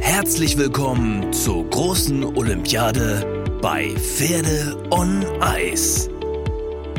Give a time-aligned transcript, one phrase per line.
[0.00, 6.08] Herzlich willkommen zur großen Olympiade bei Pferde on Eis.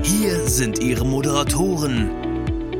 [0.03, 2.09] Hier sind Ihre Moderatoren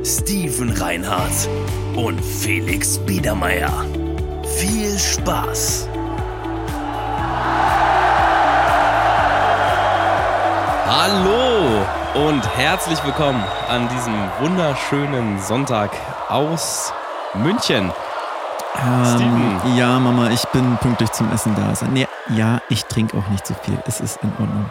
[0.04, 1.48] Steven Reinhardt
[1.96, 3.84] und Felix Biedermeier.
[4.56, 5.88] Viel Spaß!
[10.86, 15.90] Hallo und herzlich willkommen an diesem wunderschönen Sonntag
[16.28, 16.92] aus
[17.34, 17.92] München.
[18.80, 21.74] Ähm, ja, Mama, ich bin pünktlich zum Essen da.
[21.92, 23.76] Nee, ja, ich trinke auch nicht so viel.
[23.86, 24.70] Es ist in Ordnung.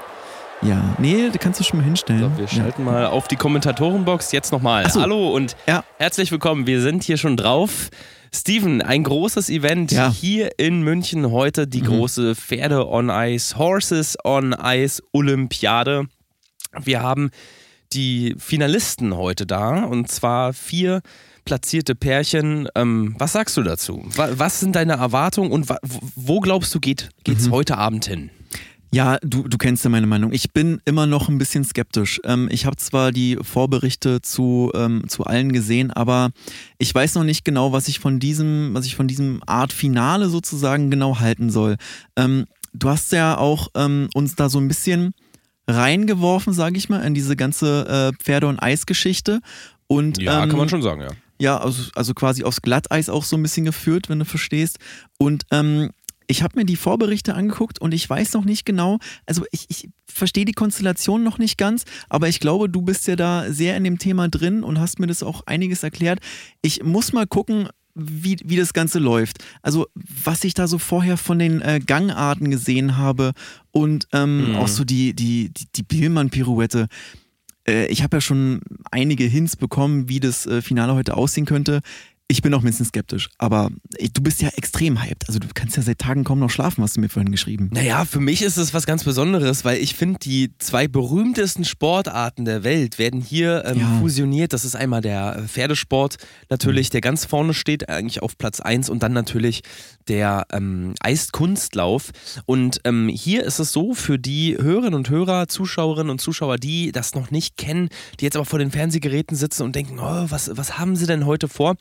[0.62, 2.32] Ja, nee, da kannst du schon mal hinstellen.
[2.36, 2.92] So, wir schalten ja.
[2.92, 4.90] mal auf die Kommentatorenbox jetzt nochmal.
[4.90, 5.02] So.
[5.02, 5.84] Hallo und ja.
[5.98, 6.66] herzlich willkommen.
[6.68, 7.90] Wir sind hier schon drauf.
[8.34, 10.12] Steven, ein großes Event ja.
[10.12, 11.88] hier in München heute, die mhm.
[11.88, 16.06] große Pferde on Ice, Horses on Ice Olympiade.
[16.80, 17.30] Wir haben
[17.94, 21.02] die Finalisten heute da und zwar vier
[21.48, 22.68] platzierte Pärchen.
[22.76, 24.04] Ähm, was sagst du dazu?
[24.16, 25.70] Was sind deine Erwartungen und
[26.16, 27.52] wo glaubst du geht es mhm.
[27.52, 28.30] heute Abend hin?
[28.92, 30.34] Ja, du, du kennst ja meine Meinung.
[30.34, 32.20] Ich bin immer noch ein bisschen skeptisch.
[32.26, 36.32] Ähm, ich habe zwar die Vorberichte zu, ähm, zu allen gesehen, aber
[36.78, 40.30] ich weiß noch nicht genau, was ich von diesem, was ich von diesem Art Finale
[40.30, 41.78] sozusagen genau halten soll.
[42.18, 45.14] Ähm, du hast ja auch ähm, uns da so ein bisschen
[45.68, 49.42] reingeworfen, sage ich mal, in diese ganze äh, Pferde- und Eisgeschichte.
[49.88, 51.10] Und, ja, kann man ähm, schon sagen, ja.
[51.40, 54.80] Ja, also, also quasi aufs Glatteis auch so ein bisschen geführt, wenn du verstehst.
[55.18, 55.92] Und ähm,
[56.28, 59.90] ich habe mir die Vorberichte angeguckt und ich weiß noch nicht genau, also ich, ich
[60.06, 63.86] verstehe die Konstellation noch nicht ganz, aber ich glaube, du bist ja da sehr in
[63.86, 66.20] dem Thema drin und hast mir das auch einiges erklärt.
[66.62, 69.44] Ich muss mal gucken, wie, wie das Ganze läuft.
[69.64, 73.34] Also, was ich da so vorher von den äh, Gangarten gesehen habe
[73.72, 74.56] und ähm, mhm.
[74.58, 76.88] auch so die, die, die, die Bielmann-Pirouette.
[77.70, 78.62] Äh, ich habe ja schon
[78.92, 81.82] einige Hints bekommen, wie das äh, Finale heute aussehen könnte.
[82.30, 83.70] Ich bin auch ein bisschen skeptisch, aber
[84.14, 85.30] du bist ja extrem hyped.
[85.30, 87.70] Also du kannst ja seit Tagen kaum noch schlafen, hast du mir vorhin geschrieben.
[87.72, 92.44] Naja, für mich ist es was ganz Besonderes, weil ich finde, die zwei berühmtesten Sportarten
[92.44, 94.00] der Welt werden hier ähm, ja.
[94.02, 94.52] fusioniert.
[94.52, 96.18] Das ist einmal der Pferdesport
[96.50, 96.92] natürlich, mhm.
[96.92, 99.62] der ganz vorne steht, eigentlich auf Platz 1 und dann natürlich
[100.10, 102.12] der ähm, Eiskunstlauf.
[102.46, 106.92] Und ähm, hier ist es so, für die Hörerinnen und Hörer, Zuschauerinnen und Zuschauer, die
[106.92, 107.88] das noch nicht kennen,
[108.20, 111.26] die jetzt aber vor den Fernsehgeräten sitzen und denken, oh, was, was haben sie denn
[111.26, 111.76] heute vor?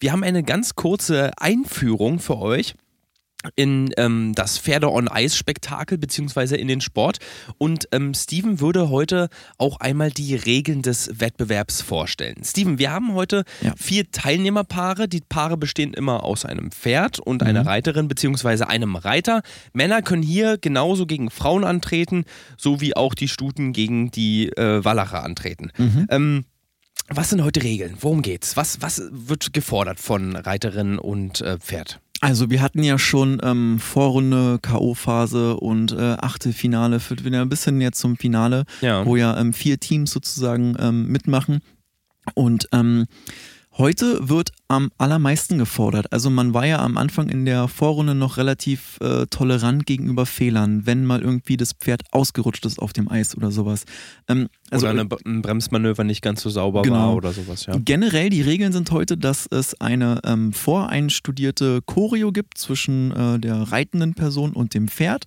[0.00, 2.74] Wir haben eine ganz kurze Einführung für euch
[3.56, 7.18] in ähm, das Pferde on Eis Spektakel beziehungsweise in den Sport
[7.58, 9.28] und ähm, Steven würde heute
[9.58, 12.42] auch einmal die Regeln des Wettbewerbs vorstellen.
[12.44, 13.74] Steven, wir haben heute ja.
[13.76, 15.08] vier Teilnehmerpaare.
[15.08, 17.48] Die Paare bestehen immer aus einem Pferd und mhm.
[17.48, 19.42] einer Reiterin beziehungsweise einem Reiter.
[19.72, 22.24] Männer können hier genauso gegen Frauen antreten,
[22.56, 25.70] so wie auch die Stuten gegen die äh, Wallacher antreten.
[25.76, 26.06] Mhm.
[26.10, 26.44] Ähm,
[27.08, 27.96] was sind heute Regeln?
[28.00, 28.56] Worum geht's?
[28.56, 32.00] Was, was wird gefordert von Reiterin und äh, Pferd?
[32.20, 37.80] Also wir hatten ja schon ähm, Vorrunde, K.O.-Phase und äh, Achtelfinale, führt wieder ein bisschen
[37.80, 39.04] jetzt zum Finale, ja.
[39.04, 41.60] wo ja ähm, vier Teams sozusagen ähm, mitmachen.
[42.32, 43.04] Und ähm,
[43.76, 46.12] Heute wird am allermeisten gefordert.
[46.12, 50.86] Also man war ja am Anfang in der Vorrunde noch relativ äh, tolerant gegenüber Fehlern,
[50.86, 53.84] wenn mal irgendwie das Pferd ausgerutscht ist auf dem Eis oder sowas.
[54.28, 56.96] Ähm, also, oder eine, ein Bremsmanöver nicht ganz so sauber genau.
[56.96, 57.74] war oder sowas, ja.
[57.84, 63.56] Generell die Regeln sind heute, dass es eine ähm, voreinstudierte Choreo gibt zwischen äh, der
[63.56, 65.24] reitenden Person und dem Pferd.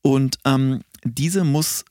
[0.00, 1.84] Und ähm, diese muss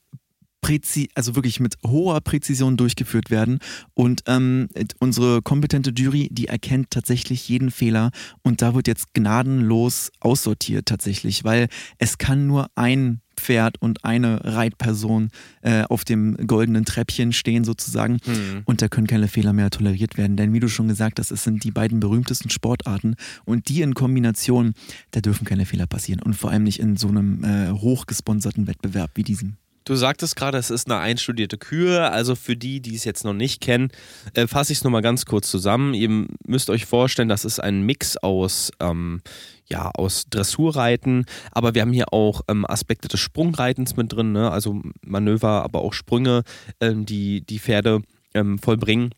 [0.62, 3.60] präzi also wirklich mit hoher Präzision durchgeführt werden.
[3.94, 8.12] Und ähm, unsere kompetente Jury, die erkennt tatsächlich jeden Fehler
[8.44, 14.44] und da wird jetzt gnadenlos aussortiert tatsächlich, weil es kann nur ein Pferd und eine
[14.44, 15.30] Reitperson
[15.62, 18.62] äh, auf dem goldenen Treppchen stehen sozusagen mhm.
[18.66, 20.38] und da können keine Fehler mehr toleriert werden.
[20.38, 23.16] Denn wie du schon gesagt hast, es sind die beiden berühmtesten Sportarten
[23.46, 24.74] und die in Kombination,
[25.12, 29.12] da dürfen keine Fehler passieren und vor allem nicht in so einem äh, hochgesponserten Wettbewerb
[29.16, 29.58] wie diesem.
[29.84, 32.12] Du sagtest gerade, es ist eine einstudierte Kühe.
[32.12, 33.90] Also für die, die es jetzt noch nicht kennen,
[34.34, 35.94] äh, fasse ich es nochmal ganz kurz zusammen.
[35.94, 39.22] Ihr müsst euch vorstellen, das ist ein Mix aus, ähm,
[39.68, 44.52] ja, aus Dressurreiten, aber wir haben hier auch ähm, Aspekte des Sprungreitens mit drin, ne?
[44.52, 46.44] also Manöver, aber auch Sprünge,
[46.82, 48.02] ähm, die die Pferde
[48.34, 49.14] ähm, vollbringen.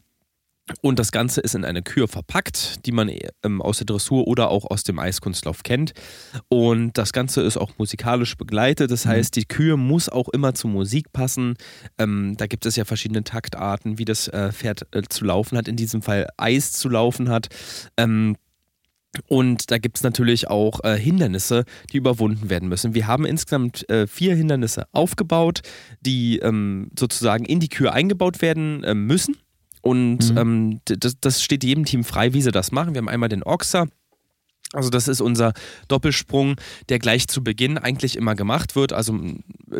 [0.81, 3.11] Und das Ganze ist in eine Kür verpackt, die man
[3.43, 5.91] ähm, aus der Dressur oder auch aus dem Eiskunstlauf kennt.
[6.47, 8.89] Und das Ganze ist auch musikalisch begleitet.
[8.89, 9.09] Das mhm.
[9.09, 11.55] heißt, die Kür muss auch immer zur Musik passen.
[11.97, 15.67] Ähm, da gibt es ja verschiedene Taktarten, wie das äh, Pferd äh, zu laufen hat.
[15.67, 17.49] In diesem Fall Eis zu laufen hat.
[17.97, 18.37] Ähm,
[19.27, 22.95] und da gibt es natürlich auch äh, Hindernisse, die überwunden werden müssen.
[22.95, 25.61] Wir haben insgesamt äh, vier Hindernisse aufgebaut,
[26.01, 29.35] die ähm, sozusagen in die Kür eingebaut werden äh, müssen.
[29.83, 30.37] Und mhm.
[30.37, 32.93] ähm, das, das, steht jedem Team frei, wie sie das machen.
[32.93, 33.87] Wir haben einmal den Oxer.
[34.71, 35.53] Also das ist unser
[35.89, 36.55] Doppelsprung,
[36.87, 38.93] der gleich zu Beginn eigentlich immer gemacht wird.
[38.93, 39.19] Also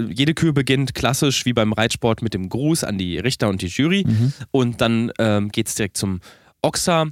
[0.09, 3.67] jede Kür beginnt klassisch wie beim Reitsport mit dem Gruß an die Richter und die
[3.67, 4.03] Jury.
[4.05, 4.33] Mhm.
[4.51, 6.19] Und dann ähm, geht es direkt zum
[6.61, 7.07] Oxer.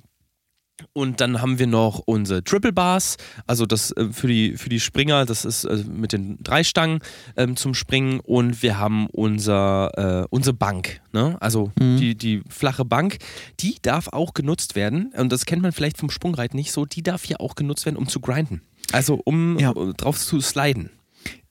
[0.94, 3.18] Und dann haben wir noch unsere Triple Bars,
[3.48, 7.00] also das äh, für, die, für die Springer, das ist äh, mit den drei Stangen
[7.38, 8.20] ähm, zum Springen.
[8.20, 11.38] Und wir haben unser, äh, unsere Bank, ne?
[11.40, 11.98] also mhm.
[11.98, 13.18] die, die flache Bank,
[13.60, 15.14] die darf auch genutzt werden.
[15.18, 17.98] Und das kennt man vielleicht vom Sprungreiten nicht so, die darf hier auch genutzt werden,
[17.98, 18.62] um zu grinden.
[18.92, 19.72] Also um ja.
[19.72, 20.90] Äh, drauf zu sliden.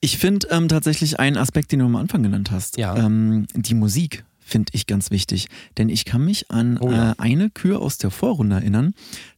[0.00, 2.96] Ich finde ähm, tatsächlich einen Aspekt, den du am Anfang genannt hast, ja.
[2.96, 5.47] ähm, die Musik finde ich ganz wichtig.
[5.79, 7.12] Denn ich kann mich an oh ja.
[7.12, 8.94] äh, eine Kür aus der Vorrunde erinnern.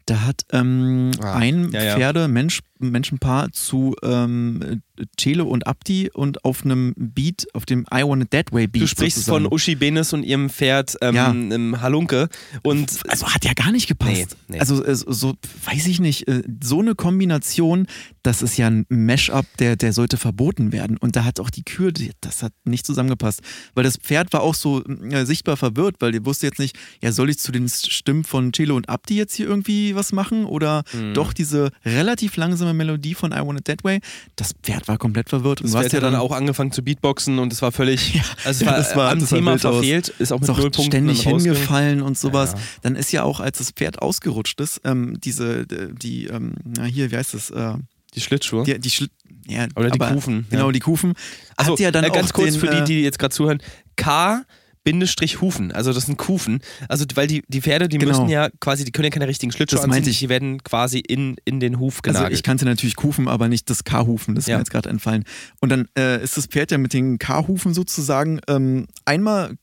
[0.06, 1.97] Da hat ähm, ah, ein ja.
[1.97, 4.82] Pferde-Mensch Menschenpaar zu ähm,
[5.19, 8.82] Celo und Abdi und auf einem Beat, auf dem I Want It That Way Beat.
[8.82, 9.44] Du sprichst sozusagen.
[9.44, 11.31] von Uschi Benes und ihrem Pferd ähm, ja.
[11.31, 12.29] im Halunke.
[12.62, 14.37] Und also hat ja gar nicht gepasst.
[14.49, 14.61] Nee, nee.
[14.61, 15.34] Also äh, so,
[15.64, 17.87] weiß ich nicht, äh, so eine Kombination,
[18.23, 20.96] das ist ja ein Mash-up, der, der sollte verboten werden.
[20.96, 23.40] Und da hat auch die Kür, das hat nicht zusammengepasst.
[23.75, 27.12] Weil das Pferd war auch so äh, sichtbar verwirrt, weil die wusste jetzt nicht, ja,
[27.12, 30.44] soll ich zu den Stimmen von Celo und Abdi jetzt hier irgendwie was machen?
[30.44, 31.14] Oder mhm.
[31.14, 34.00] doch diese relativ langsame Melodie von I Want It That Way.
[34.36, 35.60] Das Pferd war komplett verwirrt.
[35.60, 38.64] Und das Pferd hat dann auch angefangen zu Beatboxen und es war völlig, ja, also
[38.64, 42.19] es war, das war am Thema verfehlt, ist auch mit ist Punkten ständig hingefallen und
[42.19, 42.52] sowas.
[42.52, 42.58] Ja.
[42.82, 47.10] Dann ist ja auch, als das Pferd ausgerutscht ist, ähm, diese, die, ähm, na hier,
[47.10, 47.50] wie heißt das?
[47.50, 47.74] Äh,
[48.14, 48.64] die Schlittschuhe?
[48.64, 49.08] Die, die Schli
[49.48, 50.46] ja, Oder die aber, Kufen.
[50.50, 51.14] Genau, die Kufen.
[51.56, 53.60] Also, ja dann äh, ganz kurz den, für die, die jetzt gerade zuhören.
[53.96, 54.44] K
[54.84, 55.73] Bindestrich Hufen.
[55.73, 56.61] Also das sind Kufen.
[56.88, 58.12] Also weil die, die Pferde, die genau.
[58.12, 60.19] müssen ja quasi, die können ja keine richtigen Schlittschuhe das anziehen, ich.
[60.19, 62.26] die werden quasi in, in den Huf genagelt.
[62.26, 64.56] Also ich kannte natürlich Kufen, aber nicht das K-Hufen, das ist ja.
[64.56, 65.25] mir jetzt gerade entfallen.
[65.61, 69.56] Und dann äh, ist das Pferd ja mit den K-Hufen sozusagen ähm, einmal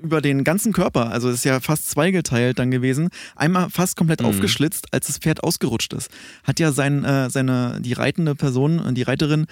[0.00, 4.20] über den ganzen Körper, also es ist ja fast zweigeteilt dann gewesen, einmal fast komplett
[4.20, 4.28] mhm.
[4.28, 6.10] aufgeschlitzt, als das Pferd ausgerutscht ist.
[6.44, 9.46] Hat ja sein, äh, seine, die reitende Person, die Reiterin,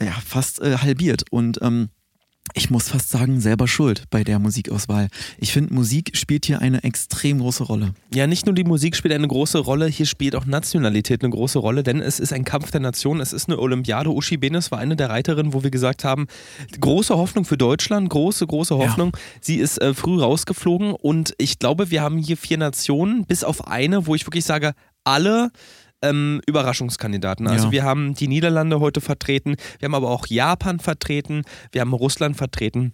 [0.00, 1.24] ja, fast äh, halbiert.
[1.30, 1.90] Und ähm,
[2.54, 5.08] ich muss fast sagen, selber schuld bei der Musikauswahl.
[5.38, 7.94] Ich finde, Musik spielt hier eine extrem große Rolle.
[8.12, 11.58] Ja, nicht nur die Musik spielt eine große Rolle, hier spielt auch Nationalität eine große
[11.58, 14.10] Rolle, denn es ist ein Kampf der Nationen, es ist eine Olympiade.
[14.10, 16.26] Uschi Benes war eine der Reiterinnen, wo wir gesagt haben,
[16.80, 19.12] große Hoffnung für Deutschland, große, große Hoffnung.
[19.14, 19.20] Ja.
[19.40, 23.66] Sie ist äh, früh rausgeflogen und ich glaube, wir haben hier vier Nationen, bis auf
[23.68, 24.74] eine, wo ich wirklich sage,
[25.04, 25.50] alle
[26.02, 27.46] ähm, Überraschungskandidaten.
[27.46, 27.72] Also ja.
[27.72, 31.42] wir haben die Niederlande heute vertreten, wir haben aber auch Japan vertreten,
[31.72, 32.92] wir haben Russland vertreten.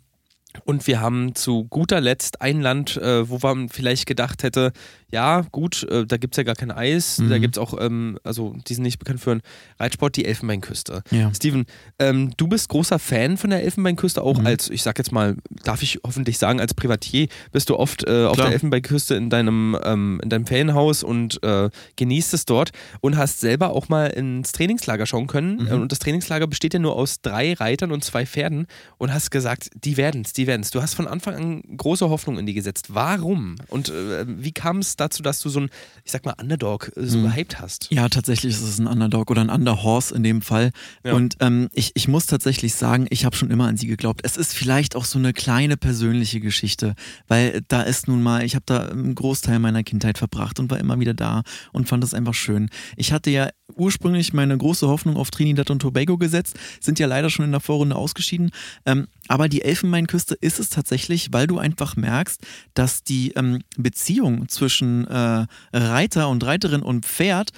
[0.64, 4.73] Und wir haben zu guter Letzt ein Land, äh, wo man vielleicht gedacht hätte,
[5.12, 7.19] ja, gut, äh, da gibt es ja gar kein Eis.
[7.19, 7.31] Mhm.
[7.31, 9.43] Da gibt es auch, ähm, also die sind nicht bekannt für einen
[9.79, 11.03] Reitsport, die Elfenbeinküste.
[11.11, 11.32] Ja.
[11.32, 11.64] Steven,
[11.99, 14.47] ähm, du bist großer Fan von der Elfenbeinküste, auch mhm.
[14.47, 18.25] als, ich sag jetzt mal, darf ich hoffentlich sagen, als Privatier bist du oft äh,
[18.25, 23.17] auf der Elfenbeinküste in deinem, ähm, in deinem Ferienhaus und äh, genießt es dort und
[23.17, 25.65] hast selber auch mal ins Trainingslager schauen können.
[25.65, 25.82] Mhm.
[25.82, 28.67] Und das Trainingslager besteht ja nur aus drei Reitern und zwei Pferden
[28.98, 30.70] und hast gesagt, die werden es, die werden es.
[30.70, 32.94] Du hast von Anfang an große Hoffnung in die gesetzt.
[32.94, 33.56] Warum?
[33.69, 35.70] Und äh, wie kam es dazu, dass du so ein,
[36.05, 37.31] ich sag mal, Underdog äh, so mhm.
[37.31, 37.88] gehypt hast.
[37.91, 40.70] Ja, tatsächlich ist es ein Underdog oder ein Underhorse in dem Fall.
[41.05, 41.15] Ja.
[41.15, 44.20] Und ähm, ich, ich muss tatsächlich sagen, ich habe schon immer an sie geglaubt.
[44.24, 46.94] Es ist vielleicht auch so eine kleine persönliche Geschichte,
[47.29, 50.79] weil da ist nun mal, ich habe da einen Großteil meiner Kindheit verbracht und war
[50.79, 52.70] immer wieder da und fand es einfach schön.
[52.96, 57.31] Ich hatte ja ursprünglich meine große Hoffnung auf Trinidad und Tobago gesetzt, sind ja leider
[57.31, 58.50] schon in der Vorrunde ausgeschieden.
[58.84, 62.40] Ähm, aber die Elfenbeinküste ist es tatsächlich, weil du einfach merkst,
[62.74, 67.50] dass die ähm, Beziehung zwischen äh, Reiter und Reiterin und Pferd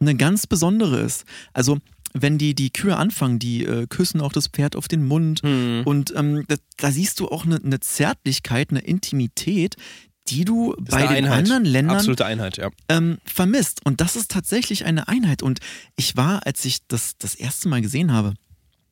[0.00, 1.24] eine ganz besondere ist.
[1.52, 1.78] Also
[2.12, 5.82] wenn die, die Kühe anfangen, die äh, küssen auch das Pferd auf den Mund mhm.
[5.84, 9.76] und ähm, da, da, siehst du auch eine, eine Zärtlichkeit, eine Intimität,
[10.28, 11.38] die du bei den Einheit.
[11.38, 12.70] anderen Ländern Absolute Einheit, ja.
[12.88, 13.84] ähm, vermisst.
[13.84, 15.42] Und das ist tatsächlich eine Einheit.
[15.42, 15.60] Und
[15.96, 18.34] ich war, als ich das das erste Mal gesehen habe,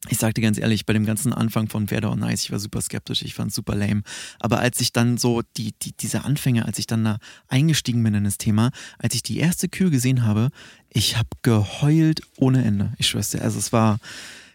[0.08, 2.80] ich sagte ganz ehrlich, bei dem ganzen Anfang von Werder und Nice, ich war super
[2.80, 4.02] skeptisch, ich fand es super lame.
[4.38, 7.18] Aber als ich dann so, die, die, diese Anfänge, als ich dann da
[7.48, 10.50] eingestiegen bin in das Thema, als ich die erste Kühe gesehen habe,
[10.90, 12.92] ich habe geheult ohne Ende.
[12.98, 13.42] Ich schwör's dir.
[13.42, 13.98] Also es war,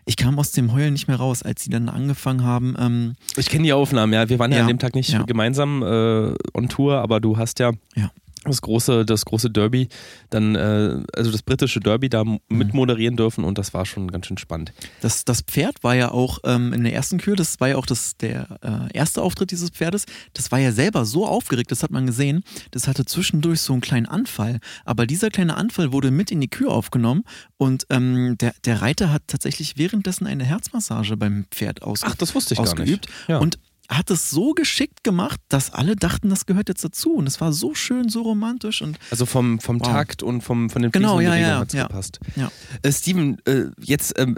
[0.05, 2.75] ich kam aus dem Heulen nicht mehr raus, als sie dann angefangen haben.
[2.77, 4.29] Ähm, ich kenne die Aufnahmen, ja.
[4.29, 5.23] Wir waren ja, ja an dem Tag nicht ja.
[5.23, 8.11] gemeinsam äh, on Tour, aber du hast ja, ja
[8.49, 9.89] das große, das große Derby,
[10.29, 12.39] dann, äh, also das britische Derby da mhm.
[12.49, 14.73] mitmoderieren dürfen und das war schon ganz schön spannend.
[15.01, 17.85] Das, das Pferd war ja auch ähm, in der ersten Kür, das war ja auch
[17.85, 21.91] das, der äh, erste Auftritt dieses Pferdes, das war ja selber so aufgeregt, das hat
[21.91, 26.31] man gesehen, das hatte zwischendurch so einen kleinen Anfall, aber dieser kleine Anfall wurde mit
[26.31, 27.23] in die Kür aufgenommen
[27.57, 32.35] und ähm, der, der Reiter hat tatsächlich währenddessen eine Herzmassage beim Pferd ausge Ach, das
[32.35, 33.29] wusste ich ausgeübt gar nicht.
[33.29, 33.37] Ja.
[33.39, 37.13] und hat es so geschickt gemacht, dass alle dachten, das gehört jetzt dazu.
[37.13, 38.81] Und es war so schön, so romantisch.
[38.81, 39.87] Und also vom, vom wow.
[39.87, 41.87] Takt und vom, von den genau, ja, ja, hat es ja.
[41.87, 42.19] gepasst.
[42.35, 42.51] Ja.
[42.83, 44.37] Äh, Steven, äh, jetzt ähm,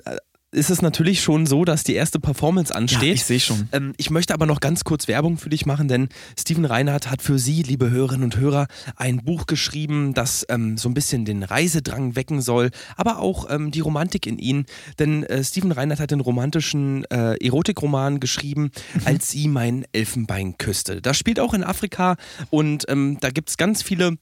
[0.52, 3.04] ist es natürlich schon so, dass die erste Performance ansteht.
[3.04, 3.70] Ja, ich sehe schon.
[3.72, 7.22] Ähm, ich möchte aber noch ganz kurz Werbung für dich machen, denn Steven Reinhardt hat
[7.22, 8.68] für Sie, liebe Hörerinnen und Hörer,
[8.98, 13.72] ein Buch geschrieben, das ähm, so ein bisschen den Reisedrang wecken soll, aber auch ähm,
[13.72, 14.66] die Romantik in Ihnen.
[15.00, 19.02] Denn äh, Steven Reinhardt hat den romantischen äh, Erotikroman geschrieben, mhm.
[19.06, 21.02] als sie mein Elfenbein küsste.
[21.02, 22.18] Das spielt auch in Afrika
[22.50, 24.18] und ähm, da gibt es ganz viele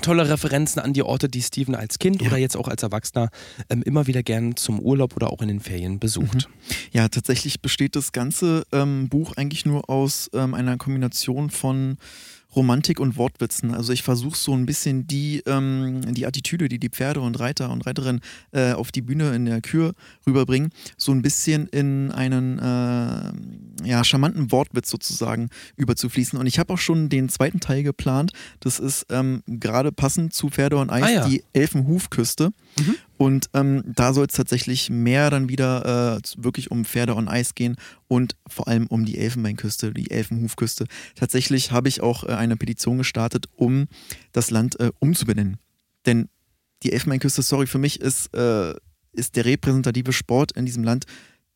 [0.00, 2.28] tolle Referenzen an die Orte, die Steven als Kind ja.
[2.28, 3.30] oder jetzt auch als Erwachsener
[3.68, 6.48] ähm, immer wieder gern zum Urlaub oder auch in den Ferien besucht.
[6.48, 6.74] Mhm.
[6.92, 11.98] Ja, tatsächlich besteht das ganze ähm, Buch eigentlich nur aus ähm, einer Kombination von
[12.54, 13.74] Romantik und Wortwitzen.
[13.74, 17.70] Also ich versuche so ein bisschen die, ähm, die Attitüde, die die Pferde und Reiter
[17.70, 18.20] und Reiterinnen
[18.52, 19.94] äh, auf die Bühne in der Kür
[20.26, 26.38] rüberbringen, so ein bisschen in einen äh, ja, charmanten Wortwitz sozusagen überzufließen.
[26.38, 28.32] Und ich habe auch schon den zweiten Teil geplant.
[28.60, 31.28] Das ist ähm, gerade passend zu Pferde und Eis, ah, ja.
[31.28, 32.52] die Elfenhufküste.
[32.78, 32.94] Mhm.
[33.22, 37.54] Und ähm, da soll es tatsächlich mehr dann wieder äh, wirklich um Pferde on Eis
[37.54, 37.76] gehen
[38.08, 40.86] und vor allem um die Elfenbeinküste, die Elfenhufküste.
[41.14, 43.86] Tatsächlich habe ich auch äh, eine Petition gestartet, um
[44.32, 45.58] das Land äh, umzubenennen.
[46.04, 46.30] Denn
[46.82, 48.74] die Elfenbeinküste, sorry, für mich ist, äh,
[49.12, 51.04] ist der repräsentative Sport in diesem Land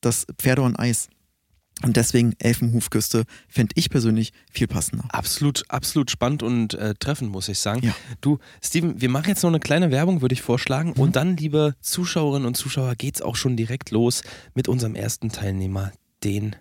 [0.01, 1.09] das Pferde on Eis.
[1.83, 5.05] Und deswegen Elfenhufküste fände ich persönlich viel passender.
[5.11, 7.85] Absolut, absolut spannend und äh, treffend, muss ich sagen.
[7.85, 7.95] Ja.
[8.23, 10.95] Du, Steven, wir machen jetzt noch eine kleine Werbung, würde ich vorschlagen.
[10.97, 11.03] Mhm.
[11.03, 14.23] Und dann, liebe Zuschauerinnen und Zuschauer, geht es auch schon direkt los
[14.55, 15.93] mit unserem ersten Teilnehmer,
[16.25, 16.57] den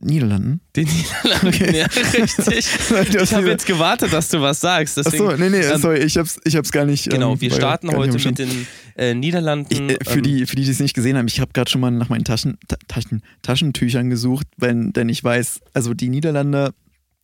[0.00, 0.60] Niederlanden?
[0.76, 1.78] Den Niederlanden, okay.
[1.78, 2.66] ja, richtig.
[3.22, 4.96] ich habe jetzt gewartet, dass du was sagst.
[4.96, 7.08] Deswegen, Achso, nee, nee, sorry, ich hab's, ich hab's gar nicht.
[7.08, 9.66] Genau, ähm, wir starten heute mit den äh, Niederlanden.
[9.70, 11.70] Ich, äh, für, ähm, die, für die, die es nicht gesehen haben, ich habe gerade
[11.70, 12.58] schon mal nach meinen Taschen,
[12.88, 16.72] Taschen, Taschentüchern gesucht, wenn, denn ich weiß, also die Niederländer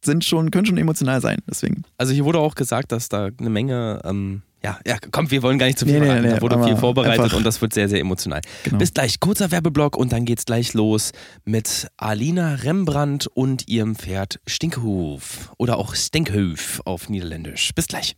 [0.04, 1.82] sind schon, können schon emotional sein, deswegen.
[1.98, 5.58] Also hier wurde auch gesagt, dass da eine Menge ähm, ja, ja, komm, wir wollen
[5.58, 6.22] gar nicht zu viel nee, verraten.
[6.22, 8.40] Nee, nee, da wurde viel vorbereitet und das wird sehr, sehr emotional.
[8.64, 8.78] Genau.
[8.78, 11.12] Bis gleich, kurzer Werbeblock und dann geht's gleich los
[11.44, 17.70] mit Alina Rembrandt und ihrem Pferd Stinkhoof oder auch Stinkhoof auf Niederländisch.
[17.74, 18.16] Bis gleich.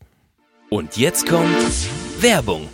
[0.69, 1.49] Und jetzt kommt
[2.21, 2.69] Werbung.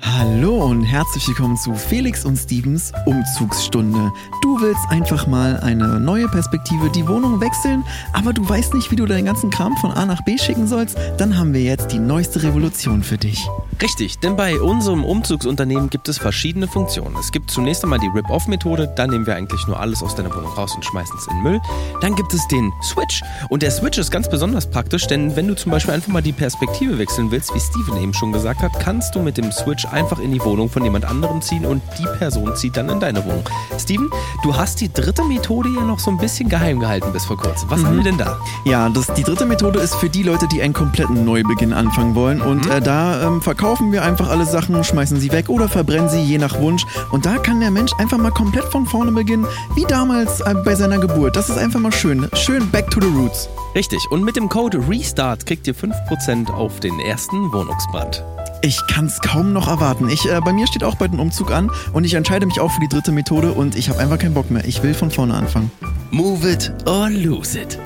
[0.00, 4.12] Hallo und herzlich willkommen zu Felix und Stevens Umzugsstunde.
[4.42, 8.96] Du willst einfach mal eine neue Perspektive, die Wohnung wechseln, aber du weißt nicht, wie
[8.96, 10.96] du deinen ganzen Kram von A nach B schicken sollst?
[11.18, 13.48] Dann haben wir jetzt die neueste Revolution für dich.
[13.82, 17.16] Richtig, denn bei unserem Umzugsunternehmen gibt es verschiedene Funktionen.
[17.18, 20.52] Es gibt zunächst einmal die Rip-Off-Methode, da nehmen wir eigentlich nur alles aus deiner Wohnung
[20.52, 21.60] raus und schmeißen es in den Müll.
[22.00, 25.54] Dann gibt es den Switch und der Switch ist ganz besonders praktisch, denn wenn du
[25.54, 29.14] zum Beispiel einfach mal die Perspektive wechseln willst, wie Steven eben schon gesagt hat, kannst
[29.14, 32.54] du mit dem Switch einfach in die Wohnung von jemand anderem ziehen und die Person
[32.56, 33.44] zieht dann in deine Wohnung.
[33.78, 34.10] Steven,
[34.42, 37.70] du hast die dritte Methode ja noch so ein bisschen geheim gehalten bis vor kurzem.
[37.70, 37.86] Was mhm.
[37.86, 38.38] haben wir denn da?
[38.64, 42.40] Ja, das, die dritte Methode ist für die Leute, die einen kompletten Neubeginn anfangen wollen.
[42.40, 42.72] Und mhm.
[42.72, 46.38] äh, da ähm, verkaufen wir einfach alle Sachen, schmeißen sie weg oder verbrennen sie, je
[46.38, 46.84] nach Wunsch.
[47.10, 50.74] Und da kann der Mensch einfach mal komplett von vorne beginnen, wie damals äh, bei
[50.74, 51.36] seiner Geburt.
[51.36, 52.28] Das ist einfach mal schön.
[52.34, 53.48] Schön back to the roots.
[53.74, 54.04] Richtig.
[54.10, 58.24] Und mit dem Code RESTART kriegt ihr 5% auf den ersten Wohnungsbrand.
[58.60, 60.08] Ich kann es kaum noch erwarten.
[60.08, 62.72] Ich, äh, bei mir steht auch bald ein Umzug an und ich entscheide mich auch
[62.72, 64.64] für die dritte Methode und ich habe einfach keinen Bock mehr.
[64.64, 65.70] Ich will von vorne anfangen.
[66.10, 67.78] Move it or lose it.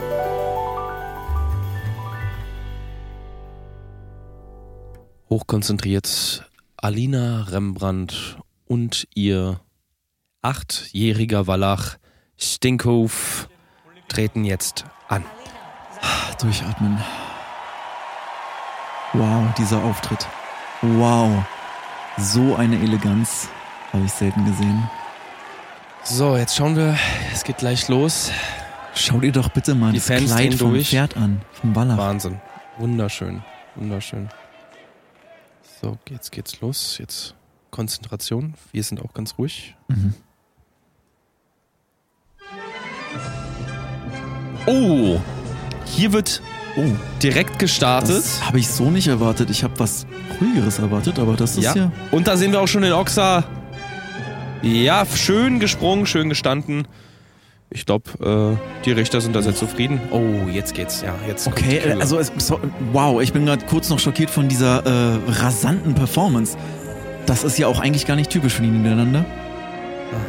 [5.28, 9.60] Hochkonzentriert Alina Rembrandt und ihr
[10.40, 11.96] achtjähriger Wallach
[12.38, 13.48] Stinkhof
[14.08, 15.24] treten jetzt an.
[16.40, 16.98] Durchatmen.
[19.12, 20.26] Wow, dieser Auftritt.
[20.84, 21.44] Wow,
[22.18, 23.48] so eine Eleganz
[23.92, 24.90] habe ich selten gesehen.
[26.02, 26.98] So, jetzt schauen wir,
[27.32, 28.32] es geht gleich los.
[28.96, 30.88] Schau dir doch bitte mal Die das Fans Kleid vom durch.
[30.88, 31.98] Pferd an, vom Wallach.
[31.98, 32.40] Wahnsinn,
[32.78, 33.44] wunderschön,
[33.76, 34.28] wunderschön.
[35.80, 36.98] So, jetzt geht's los.
[36.98, 37.36] Jetzt
[37.70, 38.54] Konzentration.
[38.72, 39.76] Wir sind auch ganz ruhig.
[39.86, 40.14] Mhm.
[44.66, 45.20] Oh,
[45.84, 46.42] hier wird
[46.76, 46.84] Oh,
[47.22, 48.16] direkt gestartet.
[48.16, 49.50] Das habe ich so nicht erwartet.
[49.50, 50.06] Ich habe was
[50.40, 51.74] ruhigeres erwartet, aber das ist ja.
[51.74, 51.92] ja.
[52.10, 53.44] Und da sehen wir auch schon den Oxa.
[54.62, 56.86] Ja, schön gesprungen, schön gestanden.
[57.70, 60.00] ich glaube, äh, die Richter sind da sehr zufrieden.
[60.10, 61.02] Oh, jetzt geht's.
[61.02, 61.46] Ja, jetzt.
[61.46, 62.60] Okay, also es, so,
[62.92, 66.56] wow, ich bin gerade kurz noch schockiert von dieser äh, rasanten Performance.
[67.26, 69.24] Das ist ja auch eigentlich gar nicht typisch für die Niederlande.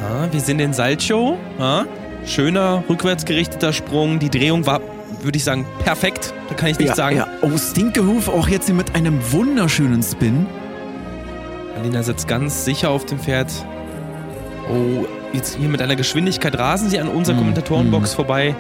[0.01, 1.37] Aha, wir sind in Salcho.
[1.59, 1.85] Ha?
[2.25, 4.19] Schöner, rückwärtsgerichteter Sprung.
[4.19, 4.79] Die Drehung war,
[5.21, 6.33] würde ich sagen, perfekt.
[6.49, 7.17] Da kann ich nichts ja, sagen.
[7.17, 7.27] Ja.
[7.41, 10.45] Oh, Stinkehoof auch jetzt hier mit einem wunderschönen Spin.
[11.77, 13.51] Alina sitzt ganz sicher auf dem Pferd.
[14.69, 18.15] Oh, jetzt hier mit einer Geschwindigkeit rasen sie an unserer mm, Kommentatorenbox mm.
[18.15, 18.55] vorbei.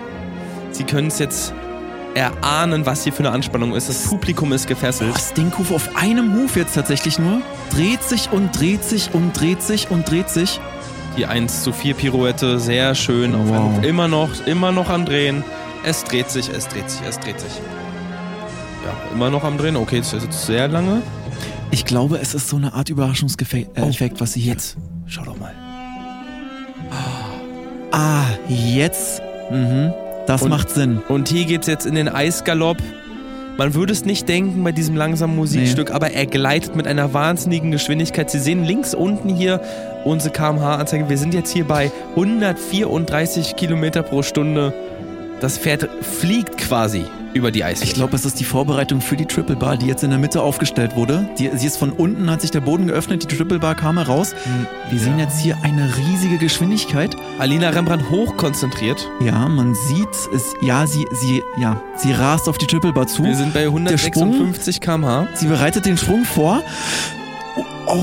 [0.71, 1.53] Sie können es jetzt
[2.15, 3.89] erahnen, was hier für eine Anspannung ist.
[3.89, 5.13] Das Publikum ist gefesselt.
[5.15, 7.41] Oh, Stinkhoof auf einem Huf jetzt tatsächlich nur.
[7.71, 10.59] Dreht sich und dreht sich und dreht sich und dreht sich.
[11.17, 13.35] Die 1 zu 4 Pirouette, sehr schön.
[13.35, 13.83] Oh, wow.
[13.83, 15.43] Immer noch, immer noch am Drehen.
[15.85, 17.51] Es dreht sich, es dreht sich, es dreht sich.
[18.85, 19.75] Ja, immer noch am Drehen.
[19.75, 21.01] Okay, das ist jetzt sehr lange.
[21.71, 24.41] Ich glaube, es ist so eine Art Überraschungseffekt, äh, oh, was sie.
[24.41, 25.53] Jetzt, schau doch mal.
[27.91, 29.21] Ah, jetzt.
[29.51, 29.93] Mhm.
[30.25, 31.01] Das und, macht Sinn.
[31.09, 32.77] Und hier geht's jetzt in den Eisgalopp.
[33.57, 35.95] Man würde es nicht denken bei diesem langsamen Musikstück, nee.
[35.95, 38.31] aber er gleitet mit einer wahnsinnigen Geschwindigkeit.
[38.31, 39.61] Sie sehen links unten hier
[40.05, 41.07] unsere kmh-Anzeige.
[41.07, 44.73] Wir sind jetzt hier bei 134 Kilometer pro Stunde.
[45.43, 47.91] Das Pferd fliegt quasi über die Eisfläche.
[47.91, 50.41] Ich glaube, es ist die Vorbereitung für die Triple Bar, die jetzt in der Mitte
[50.41, 51.27] aufgestellt wurde.
[51.37, 54.31] Die, sie ist von unten, hat sich der Boden geöffnet, die Triple Bar kam heraus.
[54.31, 55.03] Hm, Wir ja.
[55.03, 57.17] sehen jetzt hier eine riesige Geschwindigkeit.
[57.39, 59.05] Alina Rembrandt hochkonzentriert.
[59.19, 60.53] Ja, man sieht es.
[60.61, 63.25] Ja, sie, sie, ja, sie rast auf die Triple Bar zu.
[63.25, 65.27] Wir sind bei 156 km/h.
[65.33, 66.63] Sie bereitet den Sprung vor.
[67.55, 67.95] Oh,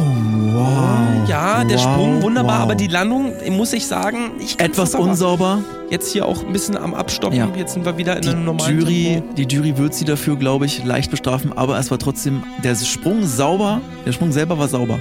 [0.52, 1.28] wow.
[1.28, 2.62] Ja, der wow, Sprung wunderbar, wow.
[2.62, 5.64] aber die Landung, muss ich sagen, ich etwas unsauber.
[5.90, 7.37] Jetzt hier auch ein bisschen am Abstoppen.
[7.37, 7.49] Ja.
[7.57, 9.35] Jetzt sind wir wieder in die einem normalen Jury, Tempo.
[9.35, 13.26] Die Jury wird sie dafür, glaube ich, leicht bestrafen, aber es war trotzdem der Sprung
[13.26, 13.80] sauber.
[14.07, 15.00] Der Sprung selber war sauber.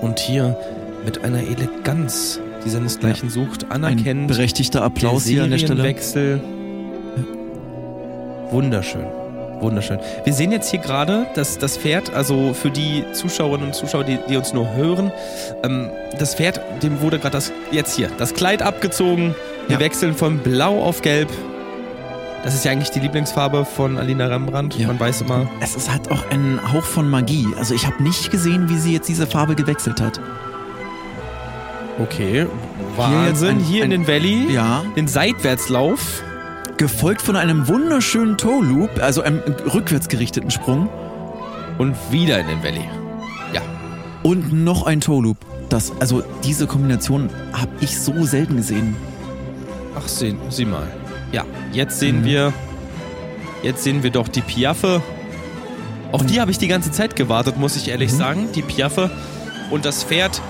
[0.00, 0.56] Und hier
[1.04, 3.34] mit einer Eleganz, die seinesgleichen ja.
[3.34, 4.22] sucht, anerkennt.
[4.22, 5.82] Ein berechtigter Applaus hier an der Stelle.
[5.82, 6.40] Wechsel.
[8.50, 9.25] Wunderschön.
[9.60, 9.98] Wunderschön.
[10.24, 14.18] Wir sehen jetzt hier gerade, dass das Pferd, also für die Zuschauerinnen und Zuschauer, die,
[14.28, 15.10] die uns nur hören,
[15.62, 19.34] ähm, das Pferd, dem wurde gerade das, jetzt hier, das Kleid abgezogen.
[19.66, 19.80] Wir ja.
[19.80, 21.28] wechseln von blau auf gelb.
[22.44, 24.78] Das ist ja eigentlich die Lieblingsfarbe von Alina Rembrandt.
[24.78, 24.86] Ja.
[24.86, 25.48] Man weiß immer.
[25.60, 27.46] Es ist halt auch ein Hauch von Magie.
[27.58, 30.20] Also ich habe nicht gesehen, wie sie jetzt diese Farbe gewechselt hat.
[31.98, 32.46] Okay,
[32.96, 33.58] Wahnsinn.
[33.58, 34.84] Hier, ein, hier in den Valley, ja.
[34.94, 36.22] den Seitwärtslauf
[36.76, 39.40] gefolgt von einem wunderschönen Toe Loop, also einem
[39.72, 40.88] rückwärts gerichteten Sprung.
[41.78, 42.88] Und wieder in den Valley.
[43.52, 43.60] Ja.
[44.22, 45.36] Und noch ein Toe Loop.
[45.68, 48.96] Das, also diese Kombination habe ich so selten gesehen.
[49.98, 50.86] Ach, sehen Sie mal.
[51.32, 52.24] Ja, jetzt sehen mhm.
[52.24, 52.52] wir,
[53.62, 55.02] jetzt sehen wir doch die Piaffe.
[56.12, 58.16] Auf die habe ich die ganze Zeit gewartet, muss ich ehrlich mhm.
[58.16, 58.48] sagen.
[58.54, 59.10] Die Piaffe
[59.70, 60.40] und das Pferd.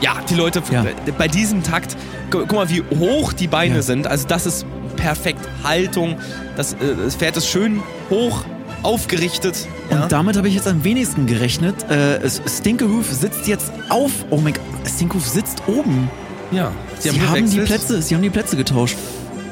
[0.00, 0.84] Ja, die Leute ja.
[1.16, 1.96] bei diesem Takt,
[2.30, 3.82] guck mal, wie hoch die Beine ja.
[3.82, 4.06] sind.
[4.06, 5.40] Also das ist perfekt.
[5.62, 6.16] Haltung,
[6.56, 8.44] das, äh, das Pferd ist schön hoch
[8.82, 9.66] aufgerichtet.
[9.90, 10.08] Und ja.
[10.08, 11.88] damit habe ich jetzt am wenigsten gerechnet.
[11.90, 14.12] Äh, Stinkehoof sitzt jetzt auf.
[14.30, 16.10] Oh mein Gott, Stinkehoof sitzt oben.
[16.52, 18.96] Ja, sie, haben, sie haben die Plätze, sie haben die Plätze getauscht.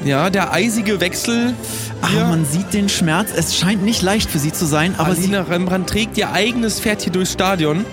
[0.05, 1.55] Ja, der eisige Wechsel.
[2.03, 3.31] Ach, man sieht den Schmerz.
[3.35, 7.03] Es scheint nicht leicht für sie zu sein, aber Alina Rembrandt trägt ihr eigenes Pferd
[7.03, 7.85] hier durchs Stadion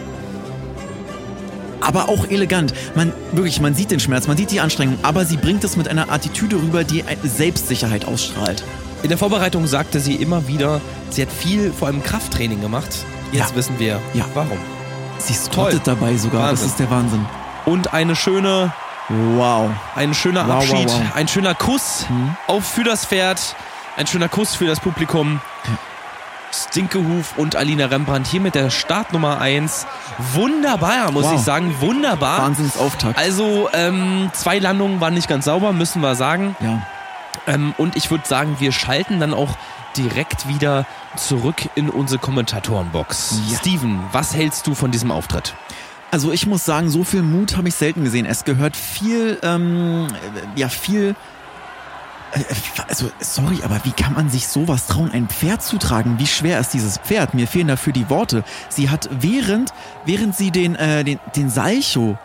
[1.82, 2.74] aber auch elegant.
[2.96, 5.88] Man wirklich, man sieht den Schmerz, man sieht die Anstrengung, aber sie bringt es mit
[5.88, 8.64] einer Attitüde rüber, die Selbstsicherheit ausstrahlt.
[9.04, 13.06] In der Vorbereitung sagte sie immer wieder, sie hat viel vor allem Krafttraining gemacht.
[13.32, 13.56] Jetzt ja.
[13.56, 14.26] wissen wir, ja.
[14.34, 14.58] warum.
[15.18, 16.56] Sie spottet dabei sogar, Wahnsinn.
[16.56, 17.26] das ist der Wahnsinn.
[17.66, 18.72] Und eine schöne
[19.36, 19.72] Wow.
[19.96, 21.16] Ein schöner wow, Abschied, wow, wow.
[21.16, 22.36] ein schöner Kuss mhm.
[22.48, 23.56] auf für das Pferd,
[23.98, 25.42] ein schöner Kuss für das Publikum.
[26.52, 29.88] Stinkehuf und Alina Rembrandt hier mit der Startnummer 1.
[30.34, 31.36] Wunderbar, muss wow.
[31.36, 31.76] ich sagen.
[31.80, 32.42] Wunderbar.
[32.44, 33.18] Wahnsinnsauftakt.
[33.18, 36.56] Also, ähm, zwei Landungen waren nicht ganz sauber, müssen wir sagen.
[36.60, 36.82] Ja.
[37.48, 39.58] Ähm, und ich würde sagen, wir schalten dann auch
[39.98, 40.86] direkt wieder
[41.16, 43.42] zurück in unsere Kommentatorenbox.
[43.50, 43.58] Ja.
[43.58, 45.54] Steven, was hältst du von diesem Auftritt?
[46.12, 48.26] Also ich muss sagen, so viel Mut habe ich selten gesehen.
[48.26, 50.08] Es gehört viel, ähm,
[50.56, 51.16] ja, viel
[52.88, 56.20] also, sorry, aber wie kann man sich sowas trauen, ein Pferd zu tragen?
[56.20, 57.34] Wie schwer ist dieses Pferd?
[57.34, 58.44] Mir fehlen dafür die Worte.
[58.70, 59.74] Sie hat während,
[60.06, 62.18] während sie den, äh, den, den Salcho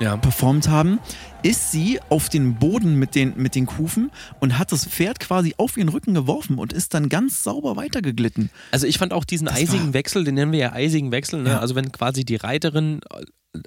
[0.00, 0.16] ja.
[0.16, 0.98] performt haben,
[1.42, 5.54] ist sie auf den Boden mit den, mit den Kufen und hat das Pferd quasi
[5.58, 8.50] auf ihren Rücken geworfen und ist dann ganz sauber weitergeglitten.
[8.70, 11.50] Also ich fand auch diesen das eisigen Wechsel, den nennen wir ja eisigen Wechsel, ne?
[11.50, 11.60] ja.
[11.60, 13.00] also wenn quasi die Reiterin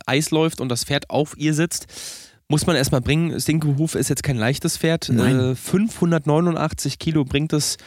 [0.05, 1.87] Eis läuft und das Pferd auf ihr sitzt,
[2.49, 3.39] muss man erstmal bringen.
[3.39, 5.09] Stinkehof ist jetzt kein leichtes Pferd.
[5.09, 7.77] Äh, 589 Kilo bringt das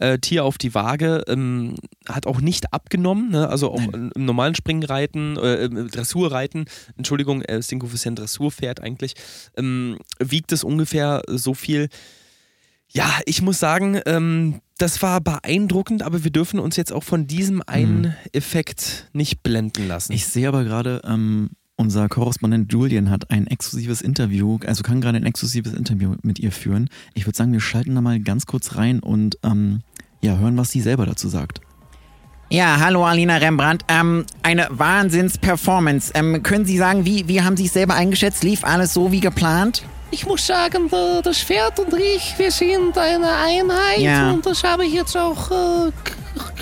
[0.00, 1.22] äh, Tier auf die Waage.
[1.28, 1.76] Ähm,
[2.08, 3.30] hat auch nicht abgenommen.
[3.30, 3.48] Ne?
[3.48, 4.10] Also auch Nein.
[4.14, 6.64] im normalen Springreiten, äh, Dressurreiten,
[6.96, 9.14] Entschuldigung, äh, Stinkehof ist ja ein Dressurpferd eigentlich,
[9.56, 11.88] ähm, wiegt es ungefähr so viel.
[12.90, 17.26] Ja, ich muss sagen, ähm, das war beeindruckend, aber wir dürfen uns jetzt auch von
[17.26, 18.14] diesem einen mhm.
[18.32, 20.12] Effekt nicht blenden lassen.
[20.12, 25.16] Ich sehe aber gerade, ähm, unser Korrespondent Julian hat ein exklusives Interview, also kann gerade
[25.16, 26.90] ein exklusives Interview mit ihr führen.
[27.14, 29.80] Ich würde sagen, wir schalten da mal ganz kurz rein und ähm,
[30.20, 31.60] ja, hören, was sie selber dazu sagt.
[32.50, 33.84] Ja, hallo Alina Rembrandt.
[33.88, 36.12] Ähm, eine Wahnsinns-Performance.
[36.14, 38.42] Ähm, können Sie sagen, wie, wie haben Sie es selber eingeschätzt?
[38.42, 39.82] Lief alles so wie geplant?
[40.10, 40.90] Ich muss sagen,
[41.22, 43.98] das Pferd und ich, wir sind eine Einheit.
[43.98, 44.32] Ja.
[44.32, 45.92] Und das habe ich jetzt auch äh,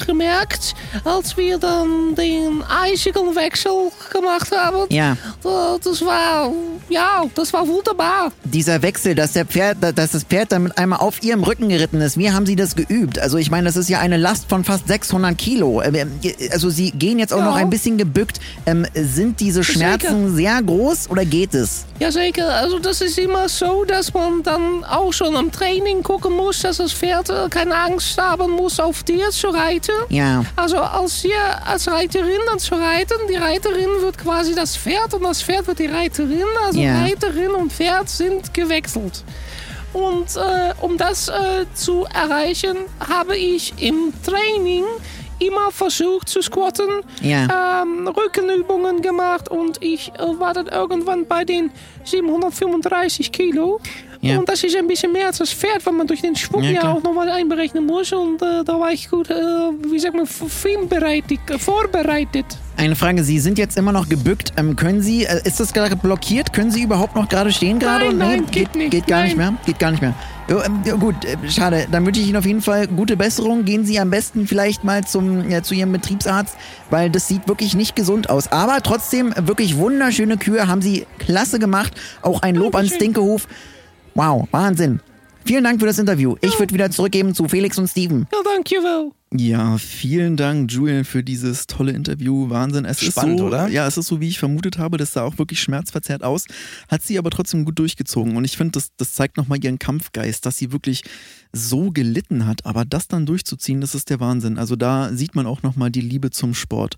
[0.07, 4.87] gemerkt, als wir dann den eisigen Wechsel gemacht haben.
[4.91, 5.17] Ja.
[5.43, 6.53] Das war,
[6.89, 8.33] ja, das war wunderbar.
[8.45, 12.01] Dieser Wechsel, dass, der Pferd, dass das Pferd dann mit einmal auf ihrem Rücken geritten
[12.01, 13.19] ist, wie haben Sie das geübt?
[13.19, 15.83] Also ich meine, das ist ja eine Last von fast 600 Kilo.
[15.83, 16.21] Ähm, ähm,
[16.53, 17.45] also Sie gehen jetzt auch ja.
[17.45, 18.41] noch ein bisschen gebückt.
[18.67, 20.37] Ähm, sind diese Schmerzen Sicher.
[20.37, 21.87] sehr groß oder geht es?
[21.99, 22.49] Ja, sicher.
[22.55, 26.79] Also das ist immer so, dass man dann auch schon am Training gucken muss, dass
[26.79, 29.66] das Pferd äh, keine Angst haben muss, auf dir zu reiten.
[30.09, 30.45] Ja.
[30.57, 31.33] Also als je
[31.65, 35.79] als Reiterin dann zu reiten, die Reiterin wird quasi das Pferd und das Pferd wird
[35.79, 36.45] die Reiterin.
[36.65, 37.03] Also ja.
[37.03, 39.25] Reiterin und Pferd sind gewechselt.
[39.93, 42.77] Und äh, um das äh, zu erreichen,
[43.09, 44.85] habe ich im Training
[45.39, 47.83] immer versucht zu squatten, ja.
[47.83, 51.71] ähm, Rückenübungen gemacht und ich äh, war dann irgendwann bei den
[52.05, 53.81] 735 Kilo.
[54.27, 54.39] Ja.
[54.39, 56.73] Und das ist ein bisschen mehr als das Pferd, weil man durch den Schwung ja,
[56.73, 58.13] ja auch noch was einberechnen muss.
[58.13, 61.41] Und äh, da war ich gut, äh, wie sagt man, vorbereitet.
[62.79, 64.53] Eine Frage, Sie sind jetzt immer noch gebückt.
[64.59, 66.53] Ähm, können Sie, äh, ist das gerade blockiert?
[66.53, 68.07] Können Sie überhaupt noch gerade stehen gerade?
[68.07, 68.91] Nein, nein, geht, geht nicht.
[68.91, 69.29] Geht gar nein.
[69.29, 69.55] nicht mehr?
[69.65, 70.15] Geht gar nicht mehr.
[70.49, 71.87] Ja, ähm, gut, äh, schade.
[71.91, 73.65] Dann wünsche ich Ihnen auf jeden Fall gute Besserung.
[73.65, 76.55] Gehen Sie am besten vielleicht mal zum, ja, zu Ihrem Betriebsarzt,
[76.91, 78.53] weil das sieht wirklich nicht gesund aus.
[78.53, 81.95] Aber trotzdem wirklich wunderschöne Kühe haben Sie klasse gemacht.
[82.21, 83.49] Auch ein Lob an Stinkehof.
[84.17, 85.01] Wow, Wahnsinn.
[85.45, 86.37] Vielen Dank für das Interview.
[86.41, 88.27] Ich würde wieder zurückgeben zu Felix und Steven.
[88.33, 89.13] Ja, danke, Will.
[89.39, 92.49] Ja, vielen Dank, Julian, für dieses tolle Interview.
[92.49, 92.87] Wahnsinn.
[92.87, 93.69] Es Spannend, ist so, oder?
[93.69, 94.97] Ja, es ist so, wie ich vermutet habe.
[94.97, 96.47] Das sah auch wirklich schmerzverzerrt aus.
[96.89, 98.39] Hat sie aber trotzdem gut durchgezogen.
[98.39, 101.05] Und ich finde, das, das zeigt nochmal ihren Kampfgeist, dass sie wirklich
[101.53, 102.65] so gelitten hat.
[102.65, 104.57] Aber das dann durchzuziehen, das ist der Wahnsinn.
[104.57, 106.97] Also da sieht man auch nochmal die Liebe zum Sport.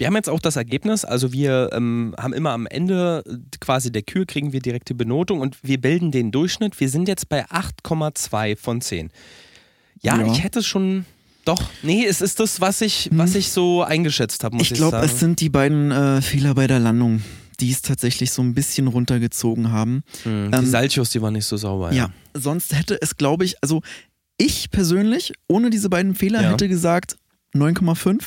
[0.00, 3.22] Wir haben jetzt auch das Ergebnis, also wir ähm, haben immer am Ende
[3.60, 6.80] quasi der Kür kriegen wir direkte Benotung und wir bilden den Durchschnitt.
[6.80, 9.10] Wir sind jetzt bei 8,2 von 10.
[10.00, 11.04] Ja, ja, ich hätte schon
[11.44, 13.40] doch, nee, es ist das, was ich, was hm.
[13.40, 16.66] ich so eingeschätzt habe, muss ich, ich glaube, es sind die beiden äh, Fehler bei
[16.66, 17.20] der Landung,
[17.60, 20.02] die es tatsächlich so ein bisschen runtergezogen haben.
[20.24, 21.92] Die ähm, Salchos, die waren nicht so sauber.
[21.92, 23.82] Ja, ja sonst hätte es, glaube ich, also
[24.38, 26.52] ich persönlich, ohne diese beiden Fehler, ja.
[26.52, 27.18] hätte gesagt
[27.54, 28.22] 9,5.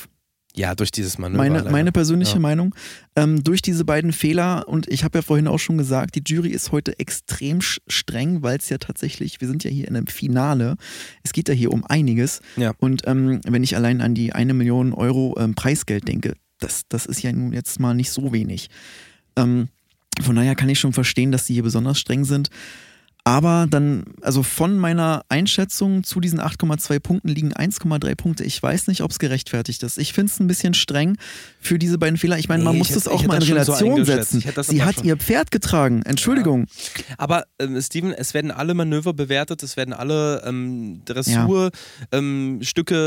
[0.55, 1.43] Ja, durch dieses Manöver.
[1.43, 2.39] Meine, meine persönliche ja.
[2.39, 2.75] Meinung.
[3.15, 6.49] Ähm, durch diese beiden Fehler, und ich habe ja vorhin auch schon gesagt, die Jury
[6.49, 10.75] ist heute extrem streng, weil es ja tatsächlich, wir sind ja hier in einem Finale.
[11.23, 12.41] Es geht ja hier um einiges.
[12.55, 12.73] Ja.
[12.77, 17.07] Und ähm, wenn ich allein an die eine Million Euro ähm, Preisgeld denke, das, das
[17.07, 18.69] ist ja nun jetzt mal nicht so wenig.
[19.35, 19.69] Ähm,
[20.21, 22.49] von daher kann ich schon verstehen, dass die hier besonders streng sind.
[23.25, 28.43] Aber dann, also von meiner Einschätzung zu diesen 8,2 Punkten liegen 1,3 Punkte.
[28.43, 29.97] Ich weiß nicht, ob es gerechtfertigt ist.
[29.97, 31.17] Ich finde es ein bisschen streng
[31.61, 32.37] für diese beiden Fehler.
[32.37, 34.43] Ich meine, man nee, muss das auch mal in Relation so setzen.
[34.63, 35.05] Sie hat schon.
[35.05, 36.01] ihr Pferd getragen.
[36.03, 36.67] Entschuldigung.
[36.97, 37.15] Ja.
[37.17, 41.73] Aber ähm, Steven, es werden alle Manöver bewertet, es werden alle ähm, Dressurstücke
[42.11, 42.19] ja.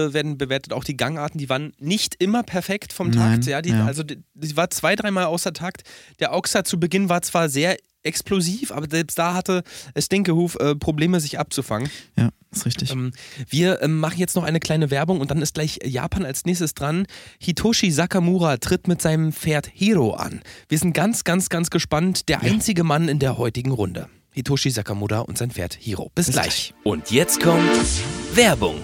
[0.06, 3.40] ähm, werden bewertet, auch die Gangarten, die waren nicht immer perfekt vom Takt.
[3.40, 3.84] Nein, ja, die, ja.
[3.84, 5.82] Also die, die war zwei, dreimal außer Takt.
[6.20, 7.76] Der Ochser zu Beginn war zwar sehr
[8.06, 9.62] explosiv, aber selbst da hatte
[9.98, 11.90] Stinkehoof äh, Probleme, sich abzufangen.
[12.16, 12.90] Ja, ist richtig.
[12.90, 13.12] Ähm,
[13.48, 16.74] wir ähm, machen jetzt noch eine kleine Werbung und dann ist gleich Japan als nächstes
[16.74, 17.06] dran.
[17.40, 20.40] Hitoshi Sakamura tritt mit seinem Pferd Hiro an.
[20.68, 22.28] Wir sind ganz, ganz, ganz gespannt.
[22.28, 22.50] Der ja.
[22.50, 24.08] einzige Mann in der heutigen Runde.
[24.32, 26.10] Hitoshi Sakamura und sein Pferd Hiro.
[26.14, 26.44] Bis, Bis gleich.
[26.44, 26.74] gleich.
[26.84, 27.70] Und jetzt kommt
[28.34, 28.76] Werbung.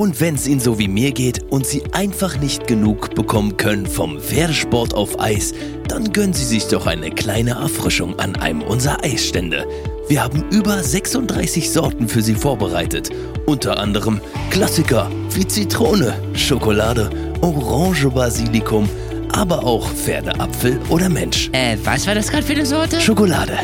[0.00, 3.84] Und wenn es Ihnen so wie mir geht und Sie einfach nicht genug bekommen können
[3.84, 5.52] vom Pferdesport auf Eis,
[5.88, 9.66] dann gönnen Sie sich doch eine kleine Erfrischung an einem unserer Eisstände.
[10.08, 13.10] Wir haben über 36 Sorten für Sie vorbereitet.
[13.44, 17.10] Unter anderem Klassiker wie Zitrone, Schokolade,
[17.42, 18.88] Orange Basilikum,
[19.32, 21.50] aber auch Pferdeapfel oder Mensch.
[21.52, 22.98] Äh, was war das gerade für eine Sorte?
[23.02, 23.58] Schokolade.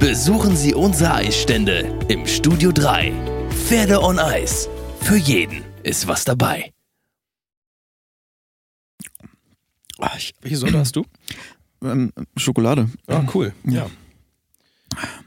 [0.00, 3.35] Besuchen Sie unsere Eisstände im Studio 3.
[3.64, 4.68] Pferde on Eis.
[5.00, 6.72] Für jeden ist was dabei.
[9.98, 11.04] Ach, ich, welche Sorte hast du?
[11.82, 12.88] ähm, Schokolade.
[13.08, 13.52] Ah, cool.
[13.64, 13.72] Ja.
[13.72, 13.90] Ja.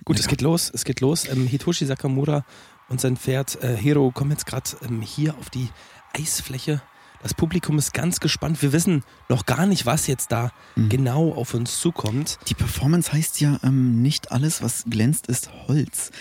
[0.05, 0.71] Gut, es geht los.
[0.73, 1.27] Es geht los.
[1.27, 2.45] Ähm, Hitoshi Sakamura
[2.87, 5.67] und sein Pferd äh, Hiro kommen jetzt gerade ähm, hier auf die
[6.13, 6.81] Eisfläche.
[7.21, 8.61] Das Publikum ist ganz gespannt.
[8.61, 12.39] Wir wissen noch gar nicht, was jetzt da genau auf uns zukommt.
[12.47, 16.11] Die Performance heißt ja, ähm, nicht alles, was glänzt, ist Holz.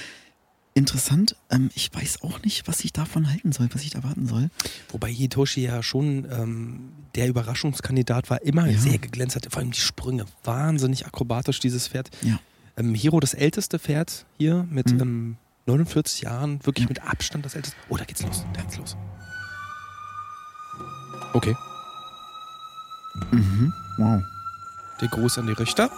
[0.75, 4.49] Interessant, ähm, ich weiß auch nicht, was ich davon halten soll, was ich erwarten soll.
[4.91, 8.79] Wobei Hitoshi ja schon ähm, der Überraschungskandidat war, immer Ja.
[8.79, 9.47] sehr geglänzt hat.
[9.51, 10.25] Vor allem die Sprünge.
[10.45, 12.11] Wahnsinnig akrobatisch, dieses Pferd.
[12.23, 12.39] Ja.
[12.77, 15.01] Ähm, Hiro, das älteste Pferd hier mit Mhm.
[15.01, 16.89] ähm, 49 Jahren, wirklich Ja.
[16.91, 17.77] mit Abstand das älteste.
[17.89, 18.45] Oh, da geht's los.
[18.55, 18.97] Da geht's los.
[21.33, 21.57] Okay.
[23.33, 23.73] Mhm.
[23.99, 24.23] Wow.
[25.01, 25.91] Der Gruß an die Richter.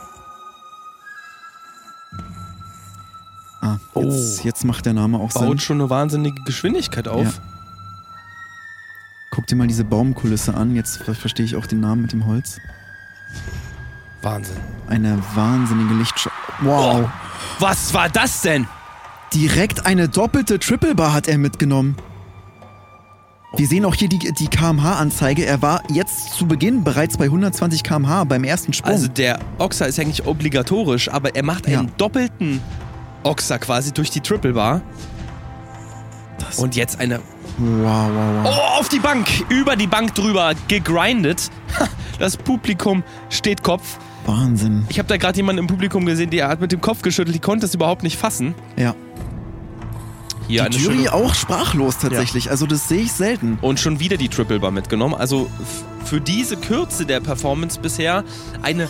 [3.95, 4.45] Ah, jetzt, Oh.
[4.45, 5.47] jetzt macht der Name auch Sinn.
[5.47, 7.25] Baut schon eine wahnsinnige Geschwindigkeit auf.
[7.25, 7.33] Ja.
[9.31, 10.75] Guck dir mal diese Baumkulisse an.
[10.75, 12.59] Jetzt ver verstehe ich auch den Namen mit dem Holz.
[14.23, 14.57] Wahnsinn.
[14.89, 16.31] Eine wahnsinnige Lichtschau.
[16.63, 17.09] Wow.
[17.59, 18.67] Was war das denn?
[19.33, 21.97] Direkt eine doppelte Triple Bar hat er mitgenommen.
[23.57, 25.45] Wir sehen auch hier die, die kmh-Anzeige.
[25.45, 28.93] Er war jetzt zu Beginn bereits bei 120 kmh beim ersten Sprung.
[28.93, 31.93] Also der Oxer ist eigentlich obligatorisch, aber er macht einen Ja.
[31.97, 32.61] doppelten
[33.23, 34.81] Oxer quasi durch die Triple Bar.
[36.39, 37.21] Das- Und jetzt eine
[37.59, 38.47] wow, wow, wow.
[38.77, 41.51] Oh, auf die Bank, über die Bank drüber gegrindet.
[42.19, 43.99] Das Publikum steht Kopf.
[44.27, 44.85] Wahnsinn.
[44.91, 47.41] Ich habe da gerade jemanden im Publikum gesehen, der hat mit dem Kopf geschüttelt, die
[47.41, 48.55] konnte es überhaupt nicht fassen.
[48.77, 48.95] Ja.
[50.51, 52.51] Hier die Jury auch sprachlos tatsächlich.
[52.51, 53.59] Also das sehe ich selten.
[53.63, 55.15] und schon wieder die Triple Bar mitgenommen.
[55.15, 55.49] Also
[56.05, 58.25] für diese Kürze der Performance bisher
[58.63, 58.89] eine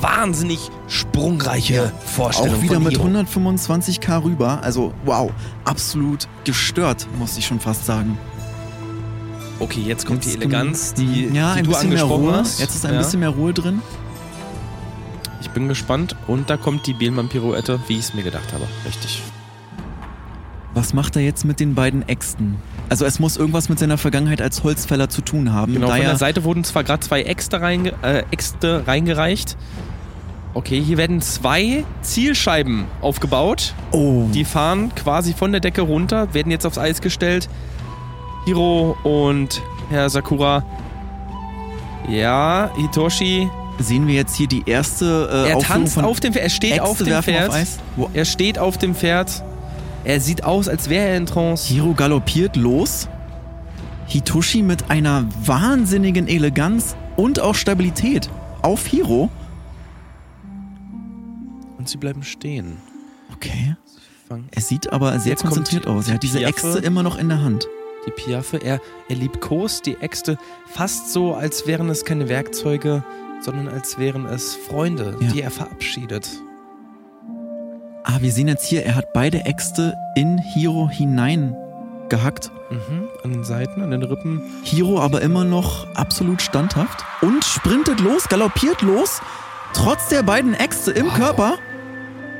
[0.00, 3.06] wahnsinnig sprungreiche Vorstellung Auch wieder mit Hiro.
[3.06, 4.60] 125k rüber.
[4.62, 5.30] Also wow,
[5.64, 8.18] absolut gestört, muss ich schon fast sagen.
[9.60, 12.36] Okay, jetzt kommt die Jetzt, Eleganz, die, ja, die ein du bisschen mehr angesprochen Ruhe.
[12.36, 12.58] hast.
[12.60, 12.98] Jetzt ist ein Ja.
[12.98, 13.80] bisschen mehr Ruhe drin.
[15.40, 16.16] Ich bin gespannt.
[16.26, 18.66] Und da kommt die Bielmann-Pirouette, wie ich es mir gedacht habe.
[18.86, 19.22] Richtig.
[20.74, 22.56] Was macht er jetzt mit den beiden Äxten?
[22.88, 25.74] Also es muss irgendwas mit seiner Vergangenheit als Holzfäller zu tun haben.
[25.74, 29.56] Genau, von er, der Seite wurden zwar gerade zwei Äxte, reinge äh, Äxte reingereicht.
[30.54, 33.74] Okay, hier werden zwei Zielscheiben aufgebaut.
[33.92, 37.48] oh, Die fahren quasi von der Decke runter, werden jetzt aufs Eis gestellt.
[38.44, 40.64] Hiro und Herr Sakura.
[42.08, 43.48] Ja, Hitoshi.
[43.78, 46.44] sehen wir jetzt hier die erste äh, Er tanzt von auf dem Pferd.
[46.44, 47.50] Er steht Äxte auf dem Pferd.
[47.50, 49.42] Auf Er steht auf dem Pferd.
[50.04, 51.68] Er sieht aus, als wäre er in Trance.
[51.72, 53.08] Hiro galoppiert los.
[54.06, 58.28] Hitoshi mit einer wahnsinnigen Eleganz und auch Stabilität
[58.62, 59.30] auf Hiro.
[61.78, 62.76] Und sie bleiben stehen.
[63.34, 63.76] Okay.
[64.50, 66.08] Er sieht aber sehr Jetzt konzentriert aus.
[66.08, 66.50] Er hat die diese Piaffe.
[66.68, 67.66] Äxte immer noch in der Hand.
[68.06, 68.56] die Piaffe.
[68.58, 73.04] Er, er liebkost die Äxte fast so, als wären es keine Werkzeuge,
[73.40, 75.30] sondern als wären es Freunde, Ja.
[75.32, 76.28] die er verabschiedet.
[78.04, 81.56] Ah, wir sehen jetzt hier, er hat beide Äxte in Hiro hinein
[82.08, 82.50] gehackt.
[82.70, 83.08] Mhm.
[83.22, 84.42] An den Seiten, an den Rippen.
[84.64, 89.20] Hiro aber immer noch absolut standhaft und sprintet los, galoppiert los,
[89.72, 91.14] trotz der beiden Äxte im Wow.
[91.14, 91.54] Körper.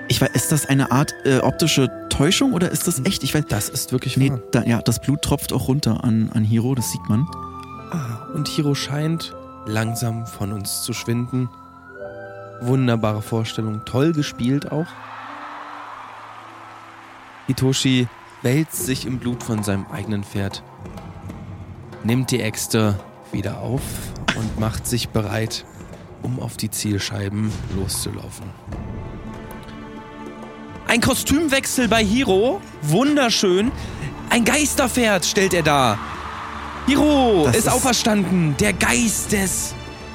[0.09, 3.23] Ich weiß, ist das eine Art äh, optische Täuschung oder ist das echt?
[3.23, 3.45] Ich weiß.
[3.49, 4.41] Das ist wirklich Nee, wahr.
[4.51, 7.27] da, ja, das Blut tropft auch runter an, an Hiro, das sieht man.
[7.93, 11.49] Ah, und Hiro scheint langsam von uns zu schwinden.
[12.61, 14.87] Wunderbare Vorstellung, toll gespielt auch.
[17.47, 18.09] Hitoshi
[18.43, 20.63] wälzt sich im Blut von seinem eigenen Pferd,
[22.05, 22.99] nimmt die Äxte
[23.33, 23.83] wieder auf
[24.37, 25.65] und macht sich bereit,
[26.23, 28.47] um auf die Zielscheiben loszulaufen.
[30.89, 33.73] Ein Kostümwechsel bei Hiro, wunderschön.
[34.31, 35.99] Ein Geisterpferd stellt er dar.
[36.87, 39.75] Hiro ist, ist- auferstanden, der Geist des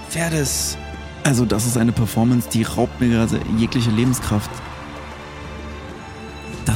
[0.09, 0.77] Pferdes.
[1.23, 4.49] Also, das ist eine Performance, die raubt mir gerade jegliche Lebenskraft.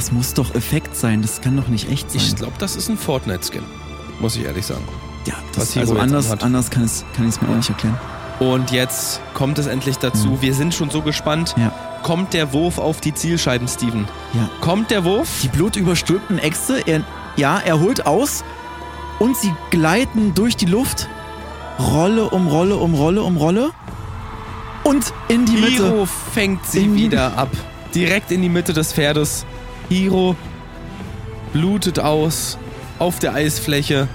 [0.02, 2.20] Das muss doch Effekt sein, das kann doch nicht echt sein.
[2.20, 3.62] Ich glaube, das ist ein Fortnite-Skin,
[4.18, 4.82] muss ich ehrlich sagen.
[5.26, 6.90] ja, das, Hiro also anders, anders kann ich
[7.24, 7.96] es mir auch nicht erklären.
[8.40, 10.26] Und jetzt kommt es endlich dazu.
[10.26, 10.42] Mhm.
[10.42, 11.54] Wir sind schon so gespannt.
[11.56, 11.72] Ja.
[12.02, 14.08] Kommt der Wurf auf die Zielscheiben, Steven?
[14.32, 14.50] Ja.
[14.60, 15.28] Kommt der Wurf?
[15.44, 17.04] Die blutüberströmten Äxte, er,
[17.36, 18.42] ja, er holt aus
[19.20, 21.08] und sie gleiten durch die Luft.
[21.78, 23.70] Rolle um Rolle um Rolle um Rolle.
[24.82, 25.84] Und in die Mitte.
[25.84, 27.50] Hiro fängt sie In wieder ab.
[27.94, 29.46] Direkt in die Mitte des Pferdes.
[29.88, 30.36] Hiro
[31.52, 32.58] blutet aus
[32.98, 34.08] auf der Eisfläche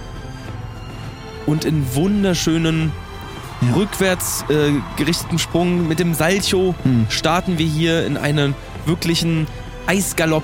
[1.45, 2.91] und in wunderschönen
[3.61, 3.73] Ja.
[3.75, 7.07] rückwärts äh, gerichteten Sprung mit dem Salcho Hm.
[7.09, 8.53] starten wir hier in einen
[8.85, 9.47] wirklichen
[9.87, 10.43] Eisgalopp.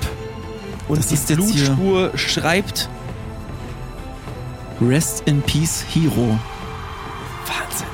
[0.88, 2.89] Und Das die Blutspur schreibt
[4.81, 6.39] Rest in Peace Hero.
[7.45, 7.88] Wahnsinn.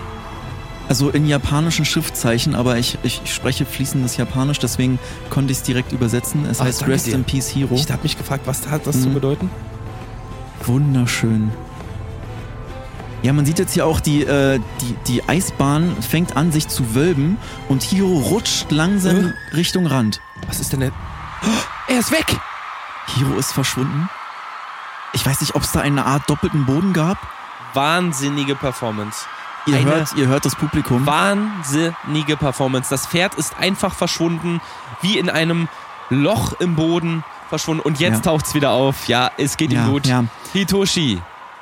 [0.90, 4.98] Also in japanischen Schriftzeichen, aber ich, ich spreche fließendes Japanisch, deswegen
[5.30, 6.46] konnte ich es direkt übersetzen.
[6.46, 7.14] Es Ach, heißt Rest dir.
[7.16, 7.76] in Peace Hero.
[7.76, 9.14] Ich habe mich gefragt, was hat das zu Mhm.
[9.14, 9.52] bedeuten?
[10.66, 11.52] Wunderschön.
[13.22, 16.96] Ja, man sieht jetzt hier auch, die, äh, die, die Eisbahn fängt an, sich zu
[16.96, 20.22] wölben und Hiro rutscht langsam Richtung Rand.
[20.48, 20.92] Was ist denn der...
[21.88, 22.26] Er ist weg!
[23.16, 24.10] Hiro ist verschwunden.
[25.14, 27.18] Ich weiß nicht, ob es da eine Art doppelten Boden gab.
[27.74, 29.26] Wahnsinnige Performance.
[29.66, 31.06] Ihr, hört, ihr hört das Publikum.
[31.06, 32.90] Wahnsinnige Performance.
[32.90, 34.62] Das Pferd ist einfach verschwunden,
[35.02, 35.68] wie in einem
[36.10, 37.82] Loch im Boden verschwunden.
[37.84, 38.32] Und jetzt Ja.
[38.32, 39.08] taucht's wieder auf.
[39.08, 40.08] Ja, es geht Ja, ihm gut.
[40.08, 40.24] ja.
[40.54, 41.22] Hitoshi,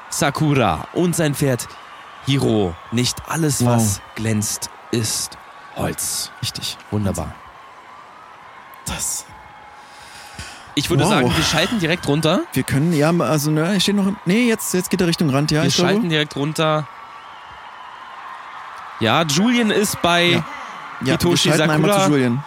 [0.10, 1.68] Sakura und sein Pferd
[2.26, 2.76] Hiro.
[2.92, 3.76] Nicht alles, Wow.
[3.76, 5.38] was glänzt, ist
[5.76, 6.32] Holz.
[6.42, 6.78] Richtig.
[6.92, 7.34] Wunderbar.
[8.86, 9.26] Das.
[10.76, 11.10] Ich würde Wow.
[11.10, 12.42] sagen, wir schalten direkt runter.
[12.54, 14.14] Wir können, ja, also, ne, ich stehe noch.
[14.26, 15.92] Nee, jetzt, jetzt geht er Richtung Rand, ja, wir ich glaube.
[15.94, 16.88] schalten direkt runter.
[19.00, 20.44] Ja, Julian ist bei Ja.
[21.02, 22.06] Ja, Hitoshi Sakura.
[22.06, 22.44] zu Julian.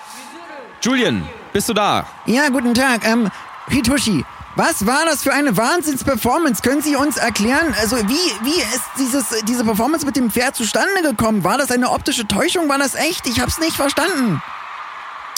[0.83, 2.05] Julian, bist du da?
[2.27, 3.07] Ja, guten Tag.
[3.07, 3.31] Ähm,
[3.69, 4.25] Hitoshi,
[4.57, 6.61] was war das für eine Wahnsinns-Performance?
[6.63, 11.03] Können Sie uns erklären, also wie, wie ist dieses, diese Performance mit dem Pferd zustande
[11.03, 11.45] gekommen?
[11.45, 12.69] War das eine optische Täuschung?
[12.69, 13.29] War das echt?
[13.29, 14.43] Ich hab's nicht verstanden.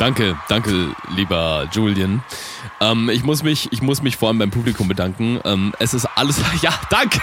[0.03, 2.25] Danke, danke, lieber Julian.
[2.81, 5.39] Ähm, ich, muss mich, ich muss mich vor allem beim Publikum bedanken.
[5.45, 6.41] Ähm, es ist alles.
[6.61, 7.21] Ja, danke!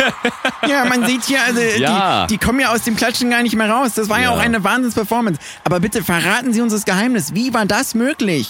[0.65, 2.25] Ja, man sieht hier, also Ja.
[2.27, 3.95] die, die kommen ja aus dem Klatschen gar nicht mehr raus.
[3.95, 4.29] Das war ja, Ja.
[4.31, 5.41] auch eine Wahnsinns-Performance.
[5.65, 7.33] Aber bitte verraten Sie uns das Geheimnis.
[7.35, 8.49] Wie war das möglich?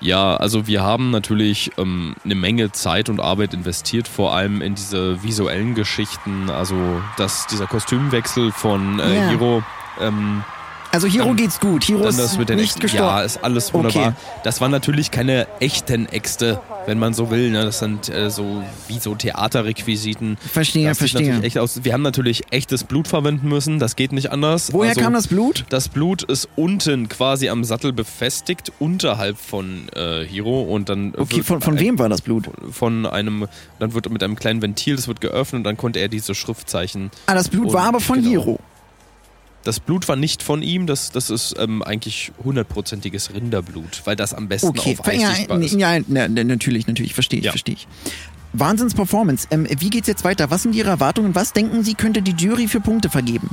[0.00, 4.74] Ja, also wir haben natürlich ähm, eine Menge Zeit und Arbeit investiert, vor allem in
[4.74, 6.50] diese visuellen Geschichten.
[6.50, 6.76] Also
[7.16, 9.28] dass dieser Kostümwechsel von äh, Ja.
[9.30, 9.62] Hiro.
[9.98, 10.44] Ähm,
[10.92, 11.84] Also Hiro geht's gut.
[11.84, 12.82] Hiro ist das mit den nicht Äxten.
[12.82, 13.06] gestorben.
[13.06, 14.08] Ja, ist alles wunderbar.
[14.08, 14.16] Okay.
[14.42, 17.50] Das waren natürlich keine echten Äxte, wenn man so will.
[17.50, 17.64] Ne?
[17.64, 20.36] Das sind äh, so wie so Theaterrequisiten.
[20.38, 21.40] Verstehe, das verstehe.
[21.42, 21.84] echt aus.
[21.84, 23.78] Wir haben natürlich echtes Blut verwenden müssen.
[23.78, 24.72] Das geht nicht anders.
[24.72, 25.64] Woher Also, kam das Blut?
[25.68, 31.42] Das Blut ist unten quasi am Sattel befestigt, unterhalb von äh, Hiro und dann Okay,
[31.42, 32.48] von, von wem war das Blut?
[32.72, 33.46] Von einem,
[33.78, 37.10] dann wird mit einem kleinen Ventil, das wird geöffnet und dann konnte er diese Schriftzeichen.
[37.26, 38.28] Ah, das Blut Und- war aber von genau.
[38.30, 38.58] Hiro.
[39.62, 44.32] Das Blut war nicht von ihm, das, das ist ähm, eigentlich hundertprozentiges Rinderblut, weil das
[44.32, 45.74] am besten Okay, auf Eis ja, sichtbar ist.
[45.74, 47.52] ja, na, na, natürlich, natürlich, verstehe ich, Ja.
[47.52, 47.86] verstehe ich.
[48.54, 49.46] Wahnsinns-Performance.
[49.50, 50.50] Ähm, wie geht's jetzt weiter?
[50.50, 51.34] Was sind Ihre Erwartungen?
[51.34, 53.50] Was denken Sie, könnte die Jury für Punkte vergeben?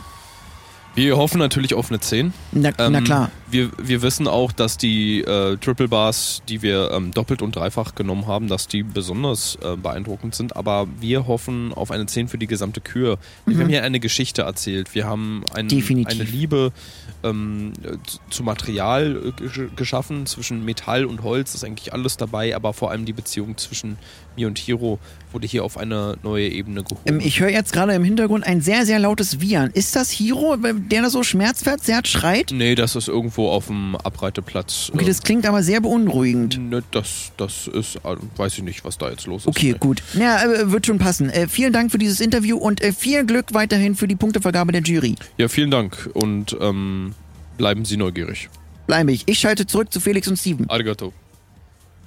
[0.96, 2.34] Wir hoffen natürlich auf eine 10.
[2.54, 3.32] Na, na Ähm, klar.
[3.50, 7.96] Wir, wir wissen auch, dass die äh, Triple Bars, die wir ähm, doppelt und dreifach
[7.96, 10.56] genommen haben, dass die besonders äh, beeindruckend sind.
[10.56, 13.18] Aber wir hoffen auf eine 10 für die gesamte Kür.
[13.46, 14.94] Wir haben hier eine Geschichte erzählt.
[14.96, 16.06] Wir haben ein, Mhm.
[16.08, 16.72] Eine Liebe
[17.24, 17.98] ähm, äh,
[18.30, 21.56] zu- Material äh, gesch- geschaffen, zwischen Metall und Holz.
[21.56, 23.98] ist eigentlich alles dabei, aber vor allem die Beziehung zwischen
[24.36, 25.00] mir und Hiro
[25.32, 27.02] wurde hier auf eine neue Ebene gehoben.
[27.06, 29.72] Ähm, ich höre jetzt gerade im Hintergrund ein sehr, sehr lautes Wiehern.
[29.74, 32.52] Ist das Hiro, der da so schmerzverzerrt schreit?
[32.54, 34.92] nee, das ist irgendwo auf dem Abreiteplatz.
[34.94, 36.58] Okay, das klingt aber sehr beunruhigend.
[36.60, 39.48] Ne, das, das ist, äh, weiß ich nicht, was da jetzt los ist.
[39.48, 39.78] Okay, Nee.
[39.80, 40.02] gut.
[40.14, 41.30] Ja, äh, wird schon passen.
[41.30, 44.82] Äh, vielen Dank für dieses Interview und äh, viel Glück weiterhin für die Punktevergabe der
[44.82, 45.16] Jury.
[45.38, 47.14] Ja, vielen Dank und ähm,
[47.58, 48.50] bleiben Sie neugierig.
[48.88, 49.24] Bleibe ich.
[49.28, 50.70] Ich schalte zurück zu Felix und Steven.
[50.70, 51.14] Arigato.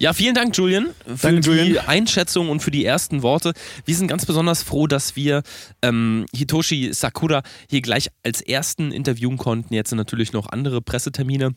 [0.00, 1.86] Ja, vielen Dank, Julian, für Danke, die Julian.
[1.86, 3.52] Einschätzung und für die ersten Worte.
[3.84, 5.42] Wir sind ganz besonders froh, dass wir
[5.82, 9.74] ähm, Hitoshi Sakura hier gleich als ersten interviewen konnten.
[9.74, 11.54] Jetzt sind natürlich noch andere Pressetermine.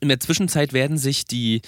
[0.00, 1.62] In der Zwischenzeit werden sich die,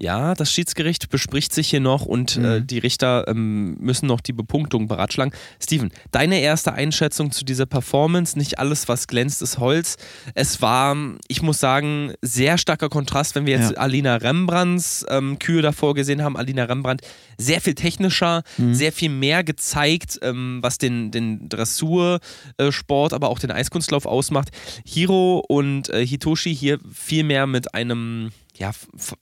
[0.00, 4.32] ja, das Schiedsgericht bespricht sich hier noch und äh, die Richter ähm, müssen noch die
[4.32, 5.32] Bepunktung beratschlagen.
[5.60, 9.96] Steven, deine erste Einschätzung zu dieser Performance, nicht alles, was glänzt, ist Holz.
[10.34, 13.78] Es war, ich muss sagen, sehr starker Kontrast, wenn wir jetzt Ja.
[13.78, 16.36] Alina Rembrandts ähm, Kühe davor gesehen haben.
[16.36, 17.02] Alina Rembrandt
[17.36, 23.50] sehr viel technischer, sehr viel mehr gezeigt, ähm, was den, den Dressursport, aber auch den
[23.50, 24.50] Eiskunstlauf ausmacht.
[24.84, 28.72] Hiro und äh, Hitoshi hier viel mehr mit einem, ja,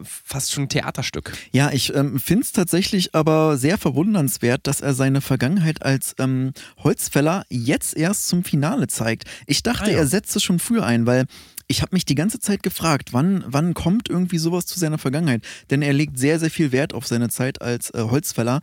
[0.03, 1.33] fast schon Theaterstück.
[1.53, 6.53] Ja, ich ähm, finde es tatsächlich aber sehr verwundernswert, dass er seine Vergangenheit als ähm,
[6.79, 9.25] Holzfäller jetzt erst zum Finale zeigt.
[9.47, 9.99] Ich dachte, Ah, ja.
[9.99, 11.27] er setze schon früh ein, weil
[11.69, 15.43] ich habe mich die ganze Zeit gefragt, wann, wann kommt irgendwie sowas zu seiner Vergangenheit?
[15.71, 18.61] Denn er legt sehr, sehr viel Wert auf seine Zeit als äh, Holzfäller.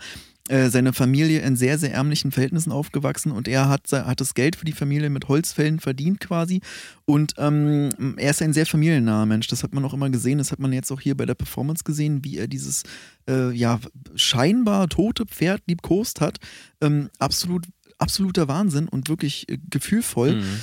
[0.50, 4.58] Äh, seine Familie in sehr, sehr ärmlichen Verhältnissen aufgewachsen und er hat, hat das Geld
[4.58, 6.60] für die Familie mit Holzfällen verdient quasi.
[7.06, 9.48] Und ähm, er ist ein sehr familiennaher Mensch.
[9.48, 10.40] Das hat man auch immer gesehen.
[10.40, 12.84] Das hat man jetzt auch hier bei der Performance gesehen, wie er dieses
[13.30, 13.80] äh, ja,
[14.16, 16.40] scheinbar tote Pferd liebkost hat.
[16.82, 17.66] Ähm, absolut,
[17.98, 20.42] absoluter Wahnsinn und wirklich äh, gefühlvoll.
[20.42, 20.60] Mhm.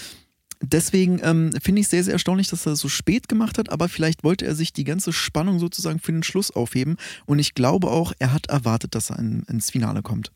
[0.63, 3.71] Deswegen ähm, finde ich es sehr, sehr erstaunlich, dass er das so spät gemacht hat,
[3.71, 6.97] aber vielleicht wollte er sich die ganze Spannung sozusagen für den Schluss aufheben.
[7.25, 10.33] Und ich glaube auch, er hat erwartet, dass er in, ins Finale kommt.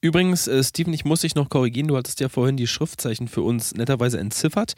[0.00, 1.88] Übrigens, äh, Steven, ich muss dich noch korrigieren.
[1.88, 4.74] Du hattest ja vorhin die Schriftzeichen für uns netterweise entziffert.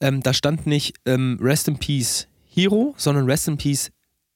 [0.00, 3.90] ähm, da stand nicht ähm, Rest in Peace Hiro, sondern Rest in Peace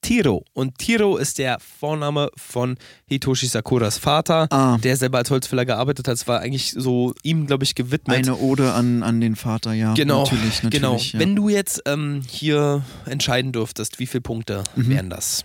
[0.07, 0.45] Tiro.
[0.55, 2.77] Und Tiro ist der Vorname von
[3.07, 4.79] Hitoshi Sakuras Vater, Ah.
[4.79, 6.15] der selber als Holzfäller gearbeitet hat.
[6.15, 8.17] Es war eigentlich so ihm, glaube ich, gewidmet.
[8.17, 9.95] Eine Ode an, an den Vater, ja.
[9.95, 10.71] Genau, natürlich, natürlich.
[10.73, 10.97] genau.
[10.97, 11.19] Ja.
[11.19, 14.89] Wenn du jetzt ähm, hier entscheiden dürftest, wie viele Punkte Mhm.
[14.91, 15.45] wären das?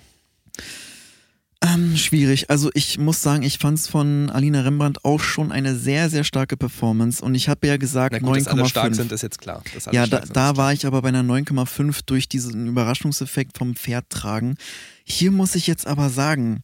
[1.64, 2.50] Ähm, schwierig.
[2.50, 6.24] Also ich muss sagen, ich fand es von Alina Rembrandt auch schon eine sehr, sehr
[6.24, 7.24] starke Performance.
[7.24, 8.96] Und ich habe ja gesagt Na gut, dass alle stark 9,5.
[8.96, 9.64] sind, ist jetzt klar.
[9.92, 14.56] Ja, da, da war ich aber bei einer 9,5 durch diesen Überraschungseffekt vom Pferd tragen.
[15.04, 16.64] Hier muss ich jetzt aber sagen,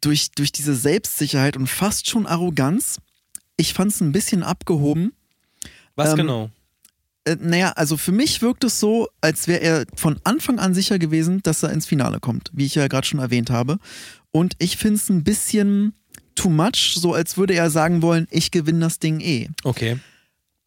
[0.00, 2.98] durch, durch diese Selbstsicherheit und fast schon Arroganz,
[3.56, 5.12] ich fand es ein bisschen abgehoben.
[5.96, 6.50] Was ähm, genau?
[7.26, 10.98] Äh, naja, also für mich wirkt es so, als wäre er von Anfang an sicher
[10.98, 13.78] gewesen, dass er ins Finale kommt, wie ich ja gerade schon erwähnt habe.
[14.30, 15.92] Und ich finde es ein bisschen
[16.34, 19.48] too much, so als würde er sagen wollen, ich gewinne das Ding eh.
[19.64, 19.98] Okay,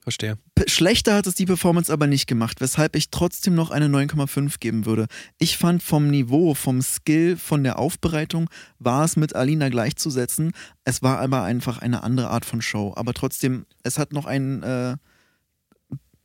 [0.02, 0.38] verstehe.
[0.68, 4.86] Schlechter hat es die Performance aber nicht gemacht, weshalb ich trotzdem noch eine 9,5 geben
[4.86, 5.06] würde.
[5.38, 8.50] Ich fand vom Niveau, vom Skill, von der Aufbereitung
[8.80, 10.52] war es mit Alina gleichzusetzen.
[10.84, 12.94] Es war aber einfach eine andere Art von Show.
[12.98, 14.98] Aber trotzdem, es hat noch ein äh,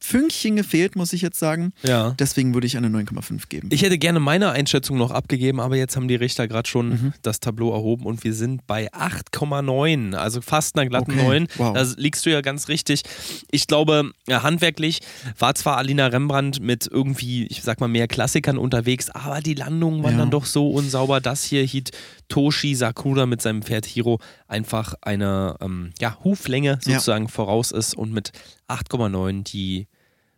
[0.06, 1.72] Fünkchen gefehlt, muss ich jetzt sagen.
[1.82, 2.10] Ja.
[2.18, 3.68] Deswegen würde ich eine 9,5 geben.
[3.72, 7.12] Ich hätte gerne meine Einschätzung noch abgegeben, aber jetzt haben die Richter gerade schon Mhm.
[7.22, 11.48] das Tableau erhoben und wir sind bei 8,9, also fast einer glatten Okay, 9.
[11.56, 11.72] wow.
[11.74, 13.02] Da liegst du ja ganz richtig.
[13.50, 15.00] Ich glaube, ja, handwerklich
[15.38, 20.02] war zwar Alina Rembrandt mit irgendwie, ich sag mal, mehr Klassikern unterwegs, aber die Landungen
[20.02, 20.18] waren Ja.
[20.18, 25.92] dann doch so unsauber, dass hier Hitoshi Sakura mit seinem Pferd Hiro einfach eine ähm,
[25.98, 28.32] ja, Huflänge sozusagen voraus ist und mit
[28.68, 29.86] 8,9 die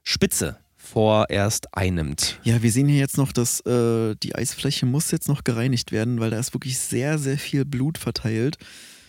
[0.09, 2.39] Spitze vorerst einnimmt.
[2.45, 6.21] Ja, wir sehen hier jetzt noch, dass äh, die Eisfläche muss jetzt noch gereinigt werden,
[6.21, 8.57] weil da ist wirklich sehr, sehr viel Blut verteilt.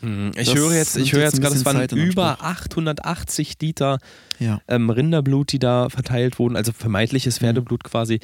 [0.02, 2.48] Hm, Ich Das höre jetzt, ich höre jetzt jetzt gerade, es waren über Anspruch.
[2.48, 4.00] 880 Liter
[4.40, 4.60] Ja.
[4.68, 6.76] ähm, Rinderblut, die da verteilt wurden, also Mhm.
[6.78, 8.20] vermeintliches Pferdeblut quasi.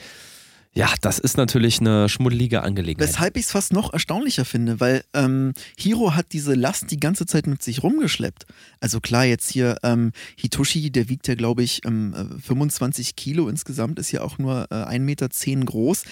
[0.76, 3.07] Ja, das ist natürlich eine schmuddelige Angelegenheit.
[3.07, 7.28] Weshalb ich es fast noch erstaunlicher finde, weil ähm, Hiro hat diese Last die ganze
[7.28, 8.47] Zeit mit sich rumgeschleppt.
[8.80, 13.49] Also klar, jetzt hier ähm, Hitoshi, der wiegt ja, glaube ich, ähm, äh, 25 Kilo
[13.49, 15.30] insgesamt, ist ja auch nur äh, 1,10 Meter
[15.65, 16.03] groß.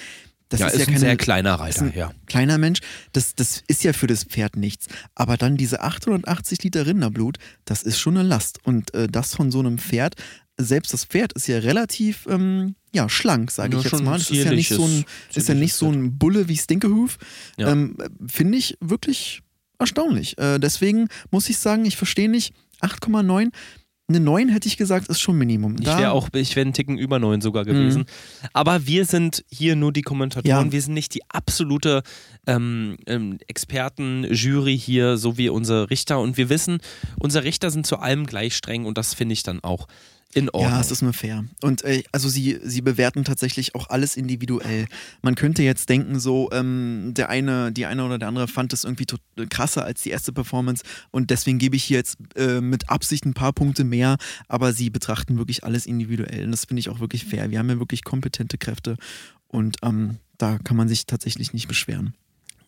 [0.49, 2.12] Das ja, ist, ist, ja ein keine, sehr kleiner Reiter, ein ja.
[2.28, 2.82] kleiner Mensch.
[3.14, 4.88] Das, das ist ja für das Pferd nichts.
[5.16, 8.59] Aber dann diese 880 Liter Rinderblut, das ist schon eine Last.
[8.64, 10.16] Und äh, das von so einem Pferd,
[10.64, 14.18] selbst das Pferd ist ja relativ ähm, ja, schlank, sage Ja, ich jetzt mal.
[14.18, 17.18] Das ist ja nicht so ein, ist ja nicht so ein Bulle wie Stinkehoof.
[17.57, 17.72] Ja.
[17.72, 17.97] Ähm,
[18.28, 19.41] Finde ich wirklich
[19.80, 20.38] erstaunlich.
[20.38, 23.49] Äh, deswegen muss ich sagen, ich verstehe nicht, 8,9.
[24.09, 25.76] Eine 9 hätte ich gesagt, ist schon Minimum.
[25.80, 28.03] Ich Da- wäre auch, ich wäre einen Ticken über neun sogar gewesen.
[28.51, 30.72] Aber wir sind hier nur die Kommentatoren, Ja.
[30.72, 32.03] wir sind nicht die absolute
[32.45, 36.20] ähm, ähm, Experten-Jury hier, so wie unsere Richter.
[36.20, 36.80] Und wir wissen,
[37.20, 39.88] unsere Richter sind zu allem gleich streng und das finde ich dann auch
[40.34, 40.71] in Ordnung.
[40.71, 41.45] Ja, es ist nur fair.
[41.61, 44.88] Und äh, also sie, sie bewerten tatsächlich auch alles individuell.
[45.21, 48.84] Man könnte jetzt denken, so, ähm, der eine, die eine oder der andere fand es
[48.84, 52.89] irgendwie tot- krasser als die erste Performance und deswegen gebe ich hier jetzt äh, mit
[52.89, 54.17] Absicht ein paar Punkte mehr,
[54.47, 56.45] aber sie betrachten wirklich alles individuell.
[56.45, 57.51] Und das finde ich auch wirklich fair.
[57.51, 58.97] Wir haben ja wirklich kompetente Kräfte
[59.47, 62.15] und ähm, da kann man sich tatsächlich nicht beschweren.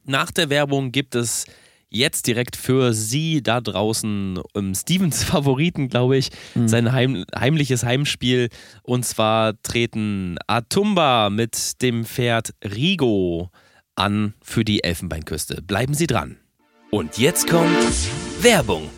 [0.05, 1.45] Nach der Werbung gibt es
[1.94, 6.30] jetzt direkt für Sie da draußen ähm, Stevens Favoriten, glaube ich,
[6.66, 8.50] sein heim, heimliches Heimspiel.
[8.82, 13.50] Und zwar treten Atumba mit dem Pferd Rigo
[13.96, 15.62] an für die Elfenbeinküste.
[15.62, 16.38] Bleiben Sie dran.
[16.89, 17.70] Und jetzt kommt
[18.41, 18.89] Werbung.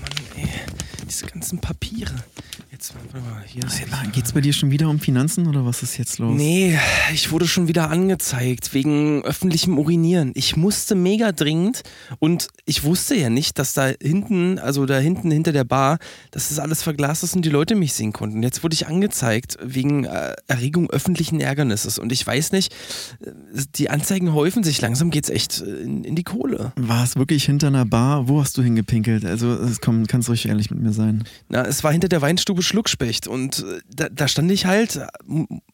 [0.00, 0.48] Mann, ey,
[1.06, 2.14] diese ganzen Papiere.
[2.78, 5.82] Jetzt, warte mal, hier ist Geht es bei dir schon wieder um Finanzen oder was
[5.82, 6.36] ist jetzt los?
[6.36, 6.78] Nee,
[7.12, 10.30] ich wurde schon wieder angezeigt wegen öffentlichem Urinieren.
[10.36, 11.82] Ich musste mega dringend
[12.20, 15.98] und ich wusste ja nicht, dass da hinten, also da hinten hinter der Bar,
[16.30, 18.44] dass das alles verglast ist und die Leute mich sehen konnten.
[18.44, 22.72] Jetzt wurde ich angezeigt wegen äh, Erregung öffentlichen Ärgernisses und ich weiß nicht,
[23.26, 23.32] äh,
[23.74, 24.80] die Anzeigen häufen sich.
[24.80, 26.72] Langsam geht's echt äh, in, in die Kohle.
[26.76, 28.28] War es wirklich hinter einer Bar?
[28.28, 29.24] Wo hast du hingepinkelt?
[29.24, 31.24] Also, komm, kannst ruhig ehrlich mit mir sein.
[31.48, 35.00] Na, es war hinter der Weinstube Schluckspecht und äh, da, da stand ich halt,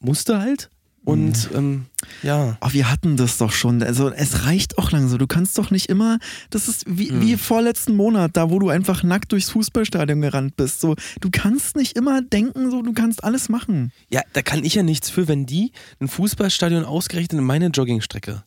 [0.01, 0.71] musste halt
[1.05, 1.85] und ähm,
[2.23, 2.57] ja.
[2.63, 3.83] Oh, wir hatten das doch schon.
[3.83, 5.19] Also es reicht auch langsam.
[5.19, 6.19] Du kannst doch nicht immer.
[6.49, 10.81] Das ist wie, wie vorletzten Monat, da wo du einfach nackt durchs Fußballstadion gerannt bist.
[10.81, 13.93] So, du kannst nicht immer denken, so du kannst alles machen.
[14.09, 18.43] Ja, da kann ich ja nichts für, wenn die ein Fußballstadion ausgerechnet in meine Joggingstrecke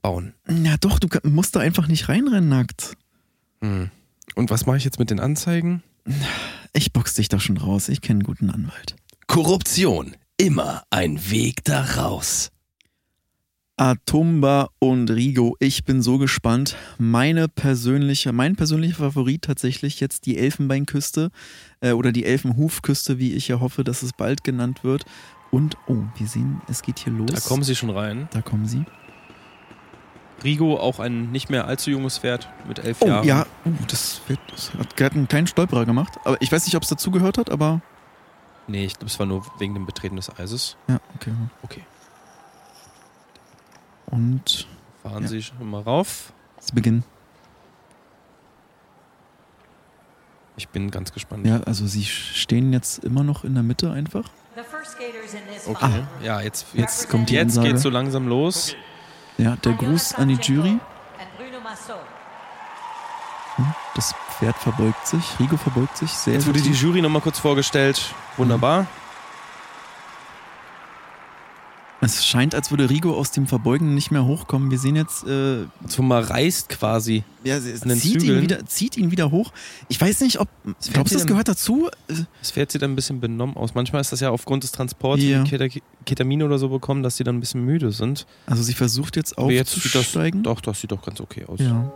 [0.00, 0.34] bauen.
[0.48, 2.92] Ja doch, du musst da einfach nicht reinrennen nackt.
[4.36, 5.82] Und was mache ich jetzt mit den Anzeigen?
[6.76, 7.88] Ich box dich doch schon raus.
[7.88, 8.96] Ich kenne einen guten Anwalt.
[9.28, 10.14] Korruption.
[10.36, 12.50] Immer ein Weg da raus.
[13.78, 16.76] Atumba und Rigo, ich bin so gespannt.
[16.98, 21.30] Meine persönliche, mein persönlicher Favorit tatsächlich jetzt die Elfenbeinküste
[21.80, 25.04] äh, oder die Elfenhufküste, wie ich ja hoffe, dass es bald genannt wird.
[25.50, 27.30] Und, oh, wir sehen, es geht hier los.
[27.32, 28.28] Da kommen sie schon rein.
[28.32, 28.84] Da kommen sie.
[30.44, 33.26] Rigo, auch ein nicht mehr allzu junges Pferd mit elf oh, Jahren.
[33.26, 36.14] ja, oh, das, Pferd, das hat gerade einen kleinen Stolperer gemacht.
[36.24, 37.80] Aber ich weiß nicht, ob es dazugehört hat, aber.
[38.66, 40.76] Nee, ich glaube, es war nur wegen dem Betreten des Eises.
[40.88, 41.32] Ja, okay.
[41.62, 41.82] Okay.
[44.06, 44.66] Und
[45.02, 45.28] Fahren Ja.
[45.28, 46.32] Sie schon mal rauf.
[46.60, 47.04] sie beginnen.
[50.56, 51.46] Ich bin ganz gespannt.
[51.46, 54.24] Ja, also sie stehen jetzt immer noch in der Mitte einfach.
[55.66, 56.02] Okay.
[56.22, 57.68] Ja, jetzt, jetzt, kommt die jetzt Ansage.
[57.68, 58.74] geht's so langsam los.
[59.38, 60.78] Ja, der Gruß an die Jury.
[63.56, 66.34] Hm, Das Pferd verbeugt sich, Rigo verbeugt sich sehr.
[66.34, 68.14] Jetzt wurde die Jury nochmal kurz vorgestellt.
[68.36, 68.86] Wunderbar.
[72.02, 74.70] Es scheint, als würde Rigo aus dem Verbeugen nicht mehr hochkommen.
[74.70, 75.64] Wir sehen jetzt, äh,
[76.02, 77.24] mal reißt quasi.
[77.42, 79.50] ja, es An den zieht, ihn wieder, zieht ihn wieder hoch.
[79.88, 80.48] Ich weiß nicht, ob.
[80.62, 81.88] fällt Glaubst du, das gehört dazu?
[82.08, 83.74] Äh, Das Pferd sieht ein bisschen benommen aus.
[83.74, 85.42] Manchmal ist das ja aufgrund des Transports, Ja.
[85.42, 88.26] die Keta- Ketamin oder so bekommen, dass die dann ein bisschen müde sind.
[88.44, 91.60] Also, sie versucht jetzt Aber jetzt sieht das, doch, das sieht doch ganz okay aus.
[91.60, 91.90] Ja.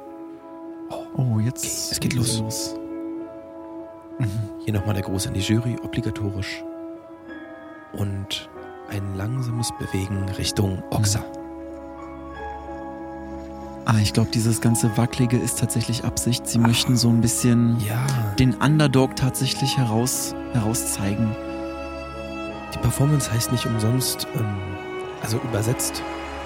[1.14, 1.92] Oh, jetzt.
[1.92, 2.74] es geht los.
[4.64, 6.62] Hier nochmal der Gruß an die Jury, obligatorisch.
[7.92, 8.48] Und
[8.90, 11.24] ein langsames Bewegen Richtung Oxa.
[13.86, 16.46] Ah, ich glaube, dieses ganze Wackelige ist tatsächlich Absicht.
[16.46, 18.04] Sie möchten so ein bisschen Ja,
[18.38, 21.34] den Underdog tatsächlich heraus, herauszeigen.
[22.74, 24.44] die Performance heißt nicht umsonst, ähm,
[25.22, 26.02] also übersetzt.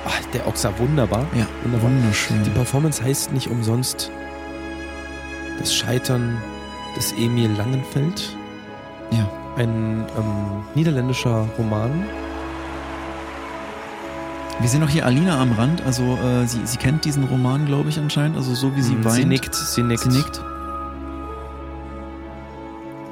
[0.07, 1.25] Ach, der Oxa, wunderbar.
[1.35, 1.91] Ja, Wunderbar.
[1.91, 2.43] wunderschön.
[2.45, 4.11] Die Performance heißt nicht umsonst
[5.59, 6.37] das Scheitern
[6.97, 8.37] des Emil Langenfeld.
[9.11, 9.29] Ja.
[9.57, 12.05] Ein ähm, niederländischer Roman.
[14.61, 17.89] Wir sehen auch hier Alina am Rand, also äh, sie, sie kennt diesen Roman, glaube
[17.89, 19.17] ich, anscheinend, also so wie sie Hm, weint.
[19.17, 20.03] Sie nickt, sie nickt.
[20.03, 20.41] Sie nickt.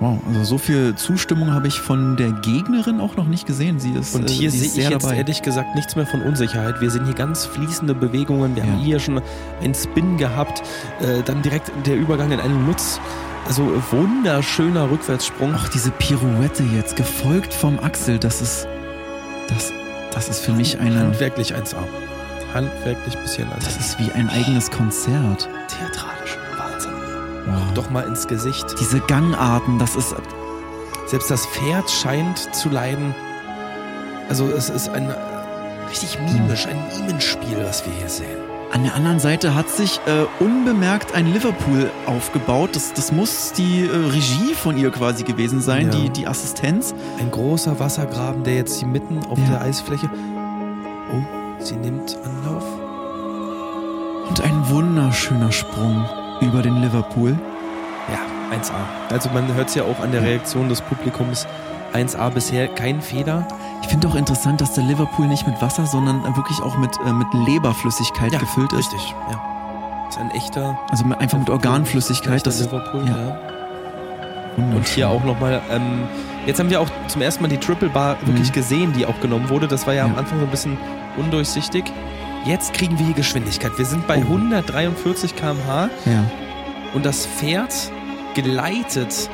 [0.01, 3.79] Wow, also so viel Zustimmung habe ich von der Gegnerin auch noch nicht gesehen.
[3.79, 5.17] Sie ist, Und äh, hier sie sehe ich jetzt dabei.
[5.17, 6.81] ehrlich gesagt nichts mehr von Unsicherheit.
[6.81, 8.57] Wir sehen hier ganz fließende Bewegungen.
[8.57, 8.71] Wir Ja.
[8.73, 9.21] haben hier schon
[9.63, 10.63] einen Spin gehabt,
[11.01, 12.99] äh, dann direkt der Übergang in einen Lutz.
[13.47, 15.55] Also äh, wunderschöner Rückwärtssprung.
[15.55, 18.67] Auch diese Pirouette jetzt, gefolgt vom Axel, das ist,
[19.49, 19.73] das,
[20.15, 21.77] das ist für mich eine, Handwerklich 1A.
[22.55, 25.49] Handwerklich bisschen als das ist wie ein eigenes Konzert.
[25.69, 26.39] theatralisch.
[26.57, 26.93] Wahnsinn.
[27.47, 27.75] Wow.
[27.75, 28.67] Doch mal ins Gesicht.
[28.79, 30.15] Diese Gangarten, das ist,
[31.07, 33.15] Selbst das Pferd scheint zu leiden.
[34.29, 35.15] Also es ist ein äh,
[35.89, 38.52] richtig mimisch, ein Mimenspiel, was wir hier sehen.
[38.73, 42.71] An der anderen Seite hat sich äh, unbemerkt ein Liverpool aufgebaut.
[42.75, 45.99] Das, das muss die äh, Regie von ihr quasi gewesen sein, Ja.
[45.99, 46.95] die, die Assistenz.
[47.21, 49.45] Ein großer Wassergraben, der jetzt hier mitten auf Ja.
[49.51, 50.09] der Eisfläche.
[51.13, 51.21] Oh,
[51.63, 52.65] sie nimmt Anlauf.
[54.31, 56.07] Und ein wunderschöner Sprung
[56.41, 57.39] über den Liverpool.
[58.11, 59.13] Ja, 1A.
[59.13, 61.47] Also man hört es ja auch an der Reaktion des Publikums.
[61.93, 63.47] 1A bisher kein Fehler.
[63.83, 67.13] Ich finde auch interessant, dass der Liverpool nicht mit Wasser, sondern wirklich auch mit, äh,
[67.13, 68.93] mit Leberflüssigkeit gefüllt ist.
[68.93, 70.07] Richtig, ja.
[70.09, 72.47] Ist ein echter Also mit, einfach mit Organflüssigkeit.
[72.47, 73.17] Das ist Liverpool, ja.
[73.17, 73.39] ja.
[74.77, 76.03] Und hier auch nochmal, ähm,
[76.47, 78.53] jetzt haben wir auch zum ersten Mal die Triple Bar wirklich Mhm.
[78.53, 79.67] gesehen, die auch genommen wurde.
[79.67, 80.19] Das war ja, am Ja.
[80.19, 80.77] Anfang so ein bisschen
[81.17, 81.85] undurchsichtig.
[82.45, 83.73] Jetzt kriegen wir hier Geschwindigkeit.
[83.79, 84.23] Wir sind bei Oh.
[84.29, 86.25] 143 km/h Ja.
[86.95, 87.73] und das Pferd
[88.35, 89.31] gleitet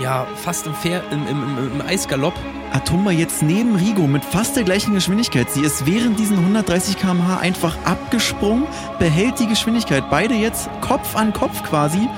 [0.00, 2.34] ja fast im, Pferd, im, im, im, Eisgalopp.
[2.72, 5.50] Atumba jetzt neben Rigo mit fast der gleichen Geschwindigkeit.
[5.50, 8.66] Sie ist während diesen 130 km/h einfach abgesprungen,
[8.98, 10.10] behält die Geschwindigkeit.
[10.10, 12.08] Beide jetzt Kopf an Kopf quasi.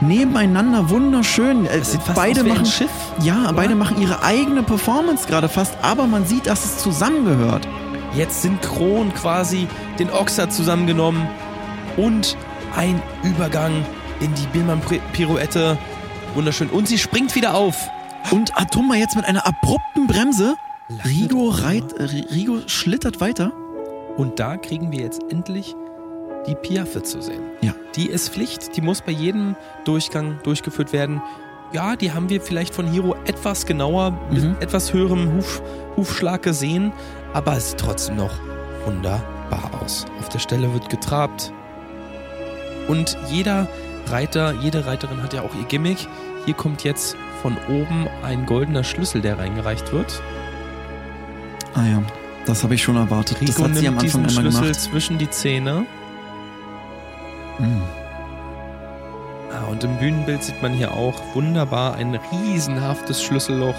[0.00, 1.64] Nebeneinander wunderschön.
[1.66, 1.80] Äh,
[2.14, 2.90] beide machen Schiff.
[3.22, 3.52] Ja, oder?
[3.54, 7.66] beide machen ihre eigene Performance gerade fast, aber man sieht, dass es zusammengehört.
[8.14, 9.66] Jetzt synchron quasi
[9.98, 11.26] den Oxer zusammengenommen
[11.96, 12.36] und
[12.76, 13.84] ein Übergang
[14.20, 15.78] in die Billmann-Pirouette.
[16.36, 16.68] Wunderschön.
[16.70, 17.88] Und sie springt wieder auf.
[18.30, 20.56] Und Atumba jetzt mit einer abrupten Bremse.
[21.04, 23.52] Rigo, reit, äh, Rigo schlittert weiter.
[24.16, 25.74] Und da kriegen wir jetzt endlich
[26.46, 27.42] die Piaffe zu sehen.
[27.60, 27.74] Ja.
[27.96, 31.20] Die ist Pflicht, die muss bei jedem Durchgang durchgeführt werden.
[31.72, 34.56] Ja, die haben wir vielleicht von Hiro etwas genauer, mit Mhm.
[34.60, 35.60] etwas höherem Huf,
[35.96, 36.92] Hufschlag gesehen,
[37.32, 38.38] aber es sieht trotzdem noch
[38.84, 40.04] wunderbar aus.
[40.20, 41.52] Auf der Stelle wird getrabt.
[42.86, 43.66] Und jeder
[44.10, 46.08] Reiter, jede Reiterin hat ja auch ihr Gimmick.
[46.44, 50.22] Hier kommt jetzt von oben ein goldener Schlüssel, der reingereicht wird.
[51.74, 52.02] Ah ja,
[52.46, 53.38] das habe ich schon erwartet.
[53.40, 54.80] das Rico hat sie am Anfang diesen Schlüssel gemacht.
[54.80, 55.86] zwischen die Zähne.
[57.58, 57.82] Mhm.
[59.52, 63.76] Ah, und im Bühnenbild sieht man hier auch wunderbar ein riesenhaftes Schlüsselloch.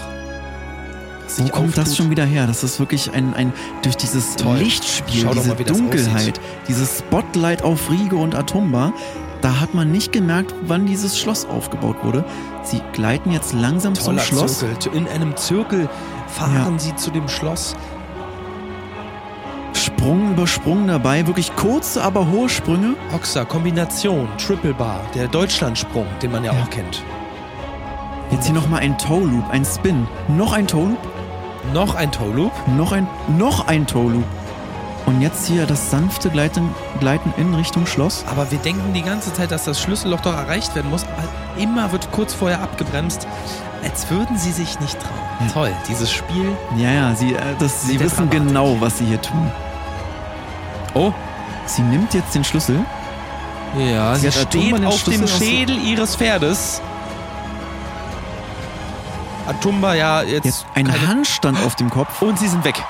[1.36, 2.46] Wo kommt das schon wieder her?
[2.46, 3.52] Das ist wirklich ein, ein
[3.82, 4.58] durch dieses Toll.
[4.58, 8.92] Lichtspiel, Schau diese mal, das Dunkelheit, dieses Spotlight auf Rigo und Atumba,
[9.40, 12.24] da hat man nicht gemerkt, wann dieses Schloss aufgebaut wurde.
[12.62, 14.58] Sie gleiten jetzt langsam Toller zum Schloss.
[14.58, 14.94] Zirkel.
[14.94, 15.88] In einem Zirkel
[16.26, 17.76] fahren sie zu dem Schloss.
[19.74, 22.94] Sprung über Sprung dabei, wirklich kurze, aber hohe Sprünge.
[23.12, 26.62] Hoxer, Kombination, Triple Bar, der Deutschlandsprung, den man ja, Ja.
[26.62, 27.02] auch kennt.
[28.30, 30.06] Jetzt hier nochmal ein Toe Loop, ein Spin.
[30.28, 30.98] Noch ein Toe Loop,
[31.74, 32.52] Noch ein Toe Loop.
[32.76, 34.24] noch ein, noch ein Toe Loop.
[35.08, 36.68] Und jetzt hier das sanfte Gleiten,
[37.00, 38.24] Gleiten in Richtung Schloss.
[38.30, 41.04] Aber wir denken die ganze Zeit, dass das Schlüsselloch doch erreicht werden muss.
[41.04, 41.22] Aber
[41.62, 43.26] immer wird kurz vorher abgebremst,
[43.82, 45.46] als würden sie sich nicht trauen.
[45.46, 45.52] Ja.
[45.54, 46.52] Toll, dieses Spiel.
[46.76, 48.38] Ja, ja, sie, äh, das, sie wissen dramatisch.
[48.48, 49.50] genau, was sie hier tun.
[50.92, 51.12] Oh,
[51.64, 52.78] Sie nimmt jetzt den Schlüssel.
[53.78, 56.82] ja, Sie sie steht auf dem Schlüssel aus- Schädel ihres Pferdes.
[59.46, 62.20] Atumba ja jetzt, Jetzt ein Handstand auf dem Kopf.
[62.20, 62.82] und sie sind weg.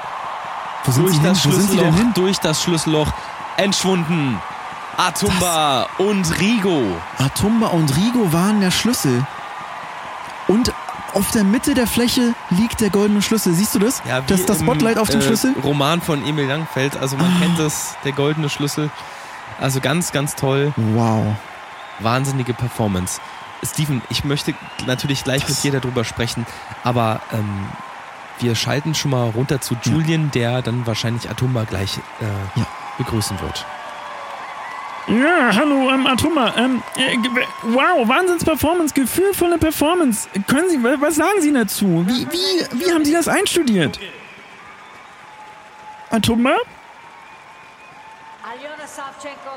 [0.84, 1.28] Wo sind durch sie hin?
[1.32, 2.12] das sind denn Schlüsselloch, hin?
[2.14, 3.08] durch das Schlüsselloch
[3.56, 4.40] entschwunden.
[4.96, 6.82] Atumba und Rigo.
[7.18, 9.24] Atumba und Rigo waren der Schlüssel.
[10.48, 10.72] Und
[11.14, 13.52] auf der Mitte der Fläche liegt der goldene Schlüssel.
[13.54, 14.02] Siehst du das?
[14.08, 15.54] Ja, das das im, Spotlight auf dem äh, Schlüssel?
[15.62, 16.96] Roman von Emil Langfeld.
[16.96, 17.40] Also man Ah.
[17.40, 18.90] kennt es, der goldene Schlüssel.
[19.60, 20.72] Also ganz, ganz toll.
[20.76, 21.34] Wow.
[22.00, 23.20] Wahnsinnige Performance.
[23.64, 24.54] Steven, ich möchte
[24.86, 26.46] natürlich gleich mit dir darüber sprechen,
[26.84, 27.66] aber ähm,
[28.40, 32.24] wir schalten schon mal runter zu Julian, der dann wahrscheinlich Atumba gleich äh,
[32.60, 32.66] Ja.
[32.98, 33.64] begrüßen wird.
[35.08, 36.52] Ja, hallo, ähm, Atoma.
[36.56, 37.16] Ähm, äh,
[37.62, 40.28] wow, Wahnsinns-Performance, gefühlvolle Performance.
[40.46, 42.04] Können Sie, wa- was sagen Sie dazu?
[42.06, 43.98] Wie, wie, wie haben Sie das einstudiert?
[46.10, 46.56] Atoma?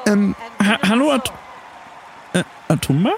[0.05, 1.31] Ähm, Ha hallo, At
[2.33, 3.11] äh, Atoma?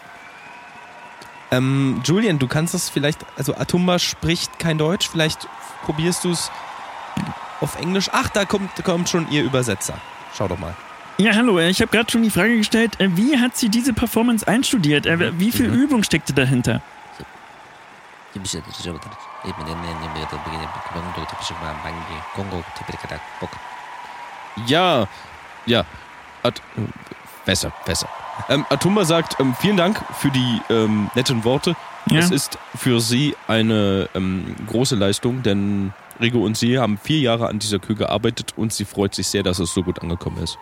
[1.53, 5.47] Ähm, Julian, du kannst es vielleicht, also Atumba spricht kein Deutsch, vielleicht
[5.83, 6.51] probierst du es
[7.61, 8.09] auf Englisch.
[8.11, 9.93] Ach, da kommt, kommt schon ihr Übersetzer.
[10.35, 10.73] Schau doch mal.
[11.19, 13.93] Ja, hallo, äh, ich habe gerade schon die Frage gestellt, äh, wie hat sie diese
[13.93, 15.05] Performance einstudiert?
[15.05, 15.75] Äh, wie viel Mhm.
[15.75, 16.81] Übung steckte dahinter?
[24.65, 25.07] Ja,
[25.67, 25.85] ja.
[26.41, 26.61] At
[27.45, 28.07] besser, besser.
[28.49, 31.75] Ähm, Atumba sagt, ähm, vielen Dank für die ähm, netten Worte.
[32.09, 32.19] Ja.
[32.19, 37.47] Es ist für sie eine ähm, große Leistung, denn Rigo und sie haben vier Jahre
[37.47, 40.57] an dieser Kühe gearbeitet und sie freut sich sehr, dass es so gut angekommen ist.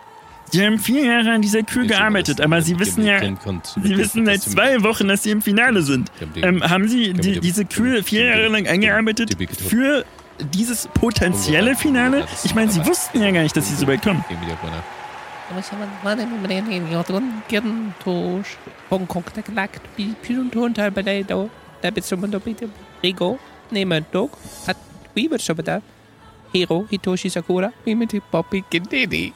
[0.50, 4.42] Sie haben vier Jahre an dieser Kühe gearbeitet, aber Sie wissen ja, Sie wissen seit
[4.42, 6.12] zwei Wochen, dass Sie im Finale sind.
[6.36, 9.34] Ähm, haben Sie die, diese Kühe vier Jahre lang eingearbeitet
[9.66, 10.04] für
[10.52, 12.26] dieses potenzielle Finale?
[12.44, 14.22] Ich meine, Sie wussten ja gar nicht, dass Sie so weit kommen.
[18.90, 19.80] Hongkong gelagt,
[20.22, 22.68] Pilunton Talbado, da bist du mit bitte
[23.02, 23.38] Rigo,
[23.70, 24.36] nehmen Dog,
[24.66, 24.76] hat
[25.14, 25.82] wie wird schon da?
[26.52, 29.32] Hiro Hitoshi Sakura, wie mit Poppy Gendedi.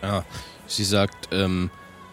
[0.00, 0.24] Ja,
[0.66, 1.70] sie sagt, ähm,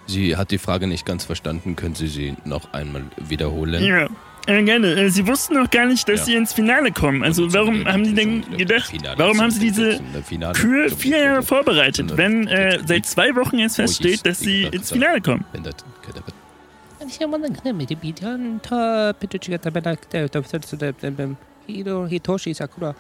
[0.08, 1.76] sie hat die Frage nicht ganz verstanden.
[1.76, 3.84] Können Sie sie noch einmal wiederholen?
[3.84, 4.08] Ja,
[4.50, 4.88] äh, gerne.
[4.96, 6.26] Äh, Sie wussten noch gar nicht, dass Ja.
[6.26, 7.24] Sie ins Finale kommen.
[7.24, 10.00] Also warum haben Sie denn gedacht, warum haben Sie diese
[10.54, 15.22] Kühe vier Jahre vorbereitet, wenn äh, seit zwei Wochen erst feststeht, dass Sie ins Finale
[15.22, 15.46] kommen?
[22.08, 22.96] Hitoshi Sakura,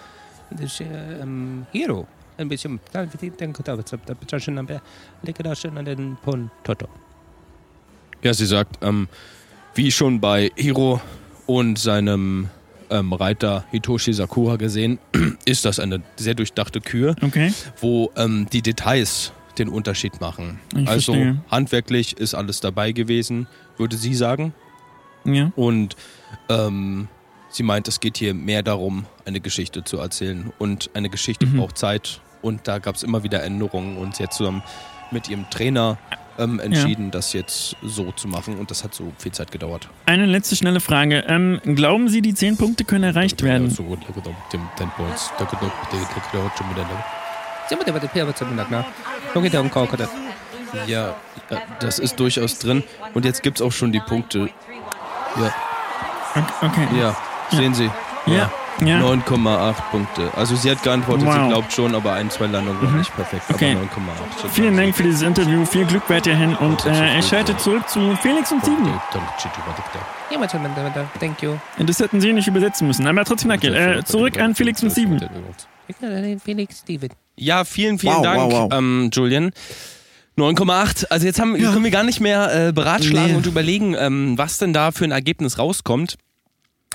[0.52, 2.08] das, ähm, Hiro.
[2.38, 2.80] Ein bisschen.
[8.24, 9.10] Ja, sie sagt, ähm,
[9.76, 11.02] wie schon bei Hiro
[11.50, 12.47] und seinem
[12.91, 15.00] ähm, Reiter Hitoshi Sakura gesehen,
[15.45, 17.52] ist das eine sehr durchdachte Kühe, Okay.
[17.82, 20.60] wo ähm, die Details den Unterschied machen.
[20.78, 21.41] Ich also verstehe.
[21.50, 23.47] handwerklich ist alles dabei gewesen,
[23.78, 24.54] würde sie sagen.
[25.26, 25.52] Ja.
[25.56, 25.95] Und
[26.50, 27.08] ähm,
[27.50, 30.54] sie meint, es geht hier mehr darum, eine Geschichte zu erzählen.
[30.60, 31.58] Und eine Geschichte Mhm.
[31.58, 32.22] braucht Zeit.
[32.43, 33.97] Und da gab es immer wieder Änderungen.
[33.97, 34.62] Und sie hat zusammen
[35.12, 35.97] mit ihrem Trainer
[36.38, 38.58] ähm, entschieden, das jetzt so zu machen.
[38.58, 39.90] Und das hat so viel Zeit gedauert.
[40.06, 41.24] Eine letzte schnelle Frage.
[41.28, 43.70] Ähm, glauben Sie, die zehn Punkte können erreicht werden?
[50.88, 51.16] Ja,
[51.50, 52.84] ja, das ist durchaus drin.
[53.14, 54.50] Und jetzt gibt es auch schon die Punkte.
[55.40, 55.54] Ja,
[56.62, 56.88] Okay.
[57.00, 57.18] ja,
[57.52, 57.90] sehen Sie.
[58.28, 58.34] Ja.
[58.34, 58.52] Ja.
[58.80, 60.32] 9,8 Punkte.
[60.36, 61.49] Also sie hat geantwortet, sie Wow.
[61.49, 63.43] glaubt schon, aber ein, zwei Landungen waren nicht perfekt.
[63.53, 63.72] Okay.
[63.74, 64.41] Aber 9,8.
[64.41, 65.65] sind Vielen Dank für dieses Interview.
[65.65, 68.86] Viel Glück weiterhin und äh, ich schalte zurück zu Felix und Steven.
[68.86, 69.01] Ja,
[71.20, 71.55] thank you.
[71.80, 73.67] Das hätten Sie nicht übersetzen müssen, aber trotzdem danke.
[73.76, 75.20] Äh, zurück an Felix und Steven.
[75.88, 77.09] Ich kann den Felix Steven.
[77.36, 78.74] Ja, vielen, vielen Wow, Dank, wow, wow.
[78.78, 79.51] Ähm, Julian.
[80.38, 81.07] 9,8.
[81.09, 83.36] Also jetzt haben, können wir gar nicht mehr äh, beratschlagen Nee.
[83.38, 86.15] und überlegen, ähm, was denn da für ein Ergebnis rauskommt.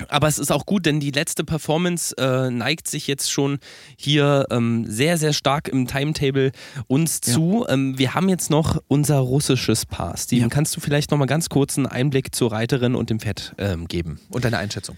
[0.09, 3.59] Aber es ist auch gut, denn die letzte Performance äh, neigt sich jetzt schon
[3.97, 6.51] hier ähm, sehr, sehr stark im Timetable
[6.87, 7.33] uns ja.
[7.33, 7.65] zu.
[7.69, 10.17] Ähm, wir haben jetzt noch unser russisches Paar.
[10.17, 10.49] Steven, ja.
[10.49, 13.87] kannst du vielleicht noch mal ganz kurz einen Einblick zur Reiterin und dem Pferd ähm,
[13.87, 14.97] geben und deine Einschätzung?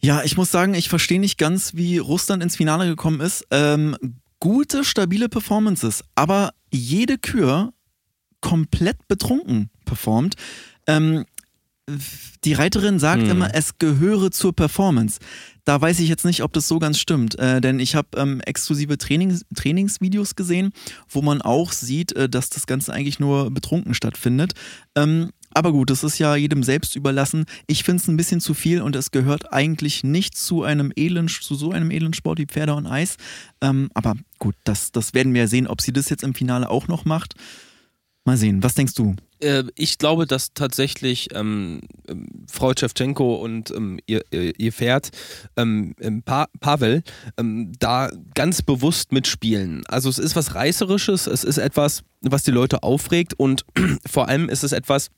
[0.00, 3.46] Ja, ich muss sagen, ich verstehe nicht ganz, wie Russland ins Finale gekommen ist.
[3.50, 3.96] Ähm,
[4.40, 7.72] gute, stabile Performances, aber jede Kür
[8.40, 10.34] komplett betrunken performt.
[10.86, 11.24] Ähm,
[12.44, 13.30] die Reiterin sagt hm.
[13.30, 15.18] immer, es gehöre zur Performance.
[15.64, 18.40] Da weiß ich jetzt nicht, ob das so ganz stimmt, äh, denn ich habe ähm,
[18.40, 20.72] exklusive Trainings, Trainingsvideos gesehen,
[21.08, 24.52] wo man auch sieht, äh, dass das Ganze eigentlich nur betrunken stattfindet.
[24.94, 27.44] Ähm, aber gut, das ist ja jedem selbst überlassen.
[27.66, 31.30] Ich finde es ein bisschen zu viel und es gehört eigentlich nicht zu einem Elend,
[31.30, 33.16] zu so einem Elendsport wie Pferde und Eis.
[33.60, 36.68] Ähm, aber gut, das, das werden wir ja sehen, ob sie das jetzt im Finale
[36.68, 37.34] auch noch macht.
[38.24, 39.14] Mal sehen, was denkst du?
[39.40, 45.10] Äh, ich glaube, dass tatsächlich ähm, ähm, Frau Tschewtschenko und ähm, ihr, ihr, Pferd
[45.56, 47.02] ähm, ähm, pa Pavel
[47.36, 49.84] ähm, da ganz bewusst mitspielen.
[49.86, 53.64] Also es ist was Reißerisches, es ist etwas, was die Leute aufregt und
[54.06, 55.10] vor allem ist es etwas,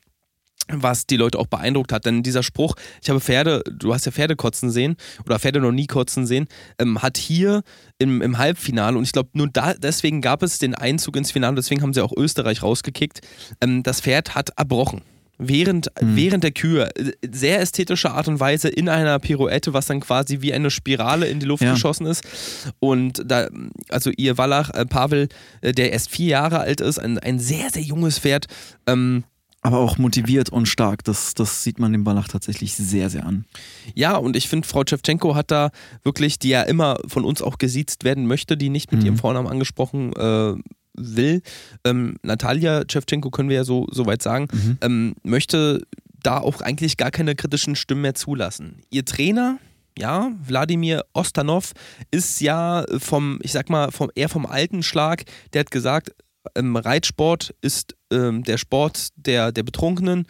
[0.69, 2.07] was die Leute auch beeindruckt hat.
[2.07, 5.73] Denn dieser Spruch, ich habe Pferde, du hast ja Pferde kotzen sehen oder Pferde noch
[5.73, 6.47] nie kotzen sehen,
[6.79, 7.62] ähm, hat hier
[7.99, 11.57] im, im Halbfinale und ich glaube nur da, deswegen gab es den Einzug ins Finale,
[11.57, 13.21] deswegen haben sie auch Österreich rausgekickt.
[13.61, 15.03] Ähm, das Pferd hat erbrochen.
[15.39, 16.17] Während, mhm.
[16.17, 16.89] während der Kühe,
[17.31, 21.41] sehr ästhetische Art und Weise in einer Pirouette, was dann quasi wie eine Spirale in
[21.41, 21.75] die Luft ja.
[21.75, 22.25] geschossen ist.
[22.79, 23.49] Und da,
[23.91, 25.29] also ihr Wallach, äh, Pavel,
[25.61, 28.47] äh, der erst vier Jahre alt ist, ein, ein sehr, sehr junges Pferd,
[28.87, 29.25] ähm,
[29.67, 31.03] aber auch motiviert und stark.
[31.03, 33.47] Das, das sieht man dem Ballach tatsächlich sehr, sehr an.
[33.97, 35.71] Ja, und ich finde, Frau Tschewtschenko hat da
[36.05, 39.07] wirklich, die ja immer von uns auch gesiezt werden möchte, die nicht mit mhm.
[39.07, 40.55] ihrem Vornamen angesprochen äh,
[40.95, 41.43] will.
[41.85, 44.79] Ähm, Natalia Tschewtschenko können wir ja so, so weit sagen, mhm.
[44.83, 45.83] ähm, möchte
[46.23, 48.83] da auch eigentlich gar keine kritischen Stimmen mehr zulassen.
[48.91, 49.59] Ihr Trainer,
[49.99, 51.73] ja, Wladimir Ostanov
[52.12, 56.12] ist ja vom, ich sag mal, vom, eher vom alten Schlag, der hat gesagt,
[56.55, 60.26] ähm, Reitsport ist ähm, der Sport der, der Betrunkenen,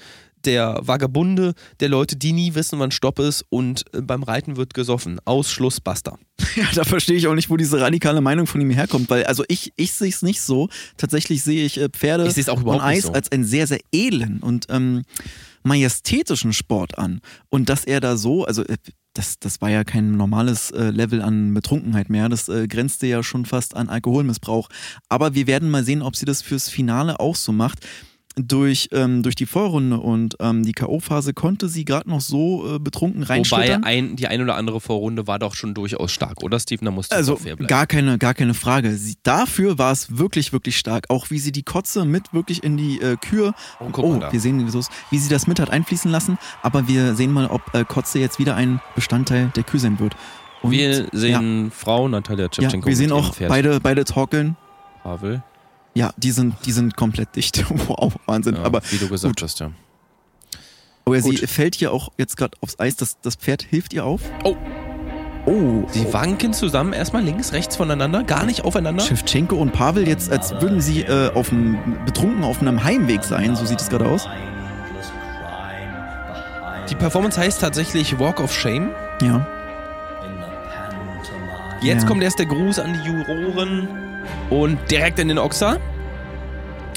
[0.47, 4.75] der Vagabunde, der Leute, die nie wissen, wann Stopp ist und äh, beim Reiten wird
[4.75, 5.21] gesoffen.
[5.25, 6.19] Ausschluss, basta.
[6.57, 9.45] Ja, da verstehe ich auch nicht, wo diese radikale Meinung von ihm herkommt, weil also
[9.49, 10.71] ich, ich sehe es nicht so.
[10.97, 13.13] Tatsächlich sehe ich äh, Pferde ich auch und Eis so.
[13.13, 15.03] als einen sehr, sehr edlen und ähm,
[15.65, 17.21] majestätischen Sport an.
[17.51, 18.77] Und dass er da so, also äh,
[19.17, 22.29] das, das war ja kein normales äh, Level an Betrunkenheit mehr.
[22.29, 24.69] Das äh, grenzte ja schon fast an Alkoholmissbrauch.
[25.09, 27.87] Aber wir werden mal sehen, ob sie das fürs Finale auch so macht
[28.37, 32.79] durch, ähm, durch die Vorrunde und ähm, die K.O.-Phase konnte sie gerade noch so äh,
[32.79, 33.81] betrunken reinschlittern.
[33.81, 36.85] Wobei ein, die ein oder andere Vorrunde war doch schon durchaus stark, oder Steven?
[36.85, 37.67] Da musste also fair bleiben.
[37.67, 38.95] Gar keine, gar keine Frage.
[38.97, 41.07] Sie, dafür war es wirklich, wirklich stark.
[41.09, 43.55] Auch wie sie die Kotze mit wirklich in die äh, Kür.
[43.81, 44.71] Oh, oh wir sehen,
[45.11, 46.39] wie sie das mit hat einfließen lassen.
[46.63, 50.15] Aber wir sehen mal, ob äh, Kotze jetzt wieder ein Bestandteil der Kür sein wird.
[50.61, 51.71] Und, wir sehen ja.
[51.71, 52.87] Frau Natalia Tschewtschenko.
[52.87, 54.57] Ja, wir sehen auch beide, beide torkeln.
[55.03, 55.43] Pavel.
[55.97, 57.65] Ja, die sind, die sind komplett dicht.
[57.89, 58.57] wow, Wahnsinn.
[58.57, 59.43] Ja, Aber wie du gesagt gut.
[59.43, 59.71] hast, ja.
[61.07, 62.97] Aber sie fällt hier auch jetzt gerade aufs Eis.
[62.97, 64.21] Das, das Pferd hilft ihr auf.
[64.45, 64.57] Oh.
[65.47, 65.87] Oh.
[65.91, 69.03] Sie wanken zusammen erstmal links, rechts voneinander, gar nicht aufeinander.
[69.03, 73.57] Shevchenko und Pavel jetzt, als würden sie äh, auf einem, betrunken auf einem Heimweg sein.
[73.57, 74.29] So sieht es gerade aus.
[76.91, 78.91] Die Performance heißt tatsächlich Walk of Shame.
[79.23, 79.47] Ja.
[81.81, 82.09] Jetzt ja.
[82.09, 83.89] kommt erst der Gruß an die Juroren.
[84.51, 85.79] Und direkt in den Ochser.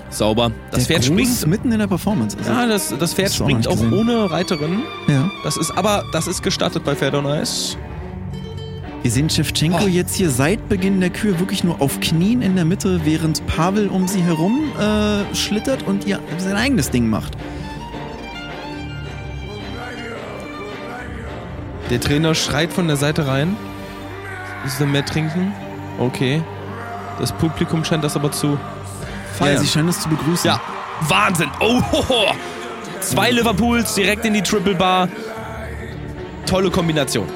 [0.09, 0.51] Sauber.
[0.71, 1.47] Das der Pferd Gruß springt.
[1.47, 2.37] mitten in der Performance.
[2.37, 4.81] Also ja, das, das Pferd das springt auch, auch ohne Reiterin.
[5.07, 5.29] Ja.
[5.43, 7.77] Das ist aber, das ist gestattet bei Pferd und Eis.
[9.01, 9.87] Wir sehen Shevchenko oh.
[9.87, 13.87] jetzt hier seit Beginn der Kür wirklich nur auf Knien in der Mitte, während Pavel
[13.87, 17.37] um sie herum äh, schlittert und ihr sein eigenes Ding macht.
[21.89, 23.55] Der Trainer schreit von der Seite rein.
[24.63, 25.53] Willst du mehr trinken?
[25.97, 26.41] Okay.
[27.19, 28.57] Das Publikum scheint das aber zu
[29.37, 29.55] feiern.
[29.55, 30.49] Ja, sie scheinen es zu begrüßen.
[30.49, 30.61] Ja,
[31.07, 31.49] Wahnsinn.
[31.59, 32.25] Oh, ho, ho.
[33.01, 35.09] zwei Liverpools direkt in die Triple Bar.
[36.45, 37.27] Tolle Kombination.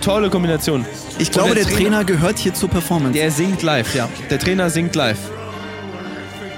[0.00, 0.84] Tolle Kombination.
[1.18, 3.18] Ich glaube, der, der Trainer, Trainer, gehört hier zur Performance.
[3.18, 4.08] Der singt live, ja.
[4.30, 5.18] Der Trainer singt live.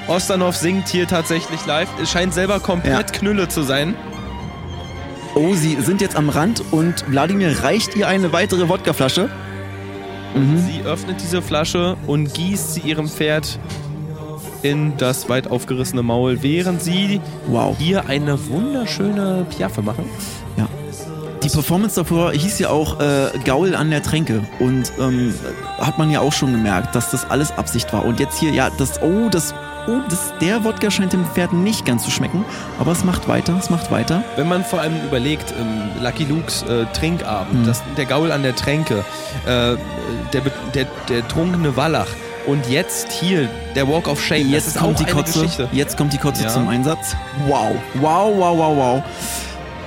[0.09, 1.89] Ostanov singt hier tatsächlich live.
[2.03, 3.19] Es scheint selber komplett ja.
[3.19, 3.95] Knülle zu sein.
[5.35, 9.31] Oh, sie sind jetzt am Rand und Wladimir reicht ihr eine weitere Wodkaflasche.
[10.35, 10.59] Mhm.
[10.59, 13.59] Sie öffnet diese Flasche und gießt sie ihrem Pferd
[14.63, 17.77] in das weit aufgerissene Maul, während sie wow.
[17.79, 20.05] hier eine wunderschöne Piaffe machen.
[21.53, 24.43] Performance davor hieß ja auch äh, Gaul an der Tränke.
[24.59, 25.35] Und ähm,
[25.79, 28.05] hat man ja auch schon gemerkt, dass das alles Absicht war.
[28.05, 29.55] Und jetzt hier, ja, das, oh, das
[29.87, 32.45] oh, das, der Wodka scheint dem Pferd nicht ganz zu schmecken,
[32.79, 34.23] aber es macht weiter, es macht weiter.
[34.37, 37.67] Wenn man vor allem überlegt, ähm, Lucky Lukes äh, Trinkabend, mhm.
[37.67, 39.05] das, der Gaul an der Tränke,
[39.47, 39.77] äh,
[40.33, 40.43] der,
[40.75, 42.09] der, der trunkene Wallach,
[42.47, 44.49] und jetzt hier der Walk of Shame.
[44.49, 45.41] Jetzt kommt die Kotze.
[45.41, 45.69] Geschichte.
[45.73, 46.49] Jetzt kommt die Kotze ja.
[46.49, 47.15] zum Einsatz.
[47.47, 49.03] Wow, wow, wow, wow, wow.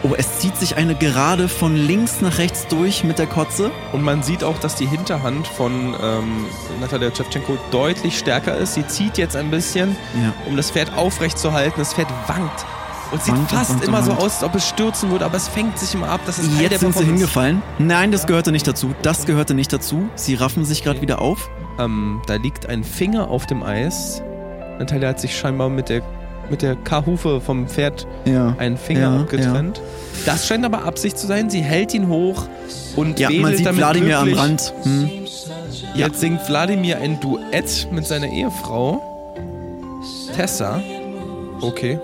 [0.05, 3.71] Oh, es zieht sich eine Gerade von links nach rechts durch mit der Kotze.
[3.93, 6.45] Und man sieht auch, dass die Hinterhand von ähm,
[6.81, 8.73] Natalia Shevchenko deutlich stärker ist.
[8.73, 10.33] Sie zieht jetzt ein bisschen, ja.
[10.45, 11.75] um das Pferd aufrecht zu halten.
[11.77, 12.65] Das Pferd wankt.
[13.13, 15.47] Und sieht wankt fast und immer so aus, als ob es stürzen würde, aber es
[15.47, 16.19] fängt sich immer ab.
[16.25, 17.61] Das ist Jetzt sind sie hingefallen.
[17.79, 18.93] Nein, das gehörte nicht dazu.
[19.03, 20.09] Das gehörte nicht dazu.
[20.15, 21.49] Sie raffen sich gerade wieder auf.
[21.79, 24.21] Ähm, da liegt ein Finger auf dem Eis.
[24.79, 26.01] Natalia hat sich scheinbar mit der
[26.49, 28.55] mit der K-Hufe vom Pferd ja.
[28.57, 29.77] einen Finger ja, abgetrennt.
[29.77, 29.83] Ja.
[30.25, 31.49] Das scheint aber Absicht zu sein.
[31.49, 32.47] Sie hält ihn hoch
[32.95, 34.39] und ja, man sieht Wladimir glücklich.
[34.39, 34.73] am Rand.
[34.83, 35.09] Hm.
[35.95, 39.01] Jetzt singt Wladimir ein Duett mit seiner Ehefrau
[40.35, 40.81] Tessa.
[41.61, 41.99] Okay.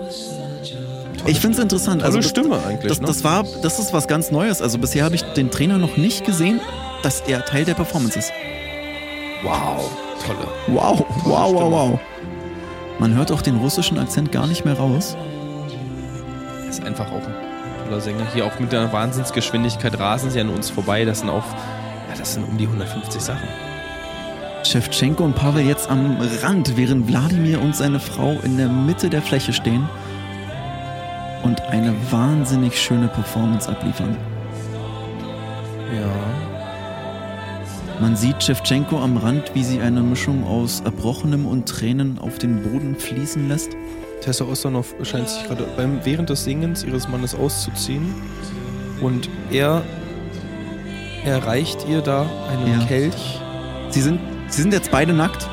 [1.18, 2.02] Tolle ich finde es interessant.
[2.02, 2.88] Tolle also, Stimme eigentlich.
[2.88, 3.06] Das, ne?
[3.06, 4.62] das, war, das ist was ganz Neues.
[4.62, 6.60] Also bisher habe ich den Trainer noch nicht gesehen,
[7.02, 8.32] dass er Teil der Performance ist.
[9.42, 9.90] Wow,
[10.24, 10.48] tolle.
[10.68, 12.00] Wow, wow, wow, wow.
[13.00, 15.16] Man hört auch den russischen Akzent gar nicht mehr raus.
[16.62, 17.34] Er ist einfach auch ein
[17.86, 18.26] toller Sänger.
[18.34, 21.06] Hier auch mit der Wahnsinnsgeschwindigkeit rasen sie an uns vorbei.
[21.06, 21.46] Das sind auch,
[22.10, 23.48] ja, das sind um die 150 Sachen.
[24.64, 29.22] Shevchenko und Pavel jetzt am Rand, während Wladimir und seine Frau in der Mitte der
[29.22, 29.88] Fläche stehen
[31.42, 34.14] und eine wahnsinnig schöne Performance abliefern.
[35.96, 36.49] Ja.
[38.00, 42.62] Man sieht Shevchenko am Rand, wie sie eine Mischung aus Erbrochenem und Tränen auf den
[42.62, 43.76] Boden fließen lässt.
[44.22, 48.14] Tessa Ostanov scheint sich gerade beim, während des Singens ihres Mannes auszuziehen.
[49.02, 49.82] Und er
[51.26, 52.86] erreicht ihr da einen ja.
[52.86, 53.38] Kelch.
[53.90, 55.46] Sie sind, sie sind jetzt beide nackt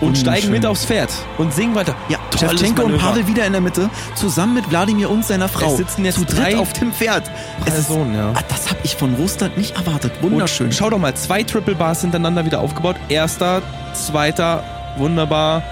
[0.00, 1.94] und steigen mit aufs Pferd und singen weiter.
[2.08, 2.18] Ja,
[2.50, 5.72] Shevchenko und Pavel wieder in der Mitte, zusammen mit Wladimir und seiner Frau.
[5.72, 7.30] Es sitzen jetzt zu dritt auf dem Pferd.
[7.64, 8.32] Personen, ja.
[8.34, 10.12] Ah, das habe ich von Russland nicht erwartet.
[10.20, 10.66] Wunderschön.
[10.66, 12.96] Und schau doch mal, zwei Triple Bars hintereinander wieder aufgebaut.
[13.08, 13.62] Erster,
[13.94, 14.64] zweiter,
[14.96, 15.62] wunderbar.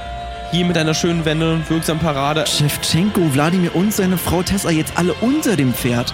[0.52, 2.44] Hier mit einer schönen Wende und wirksam Parade.
[2.46, 6.12] Shevchenko, Wladimir und seine Frau Tessa jetzt alle unter dem Pferd.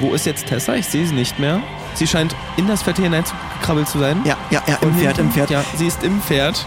[0.00, 0.74] Wo ist jetzt Tessa?
[0.74, 1.60] Ich sehe sie nicht mehr.
[1.94, 4.20] Sie scheint in das Pferd hineingekrabbelt zu sein.
[4.24, 5.50] Ja, ja, ja, im Pferd, im Pferd.
[5.50, 6.66] Ja, sie ist im Pferd.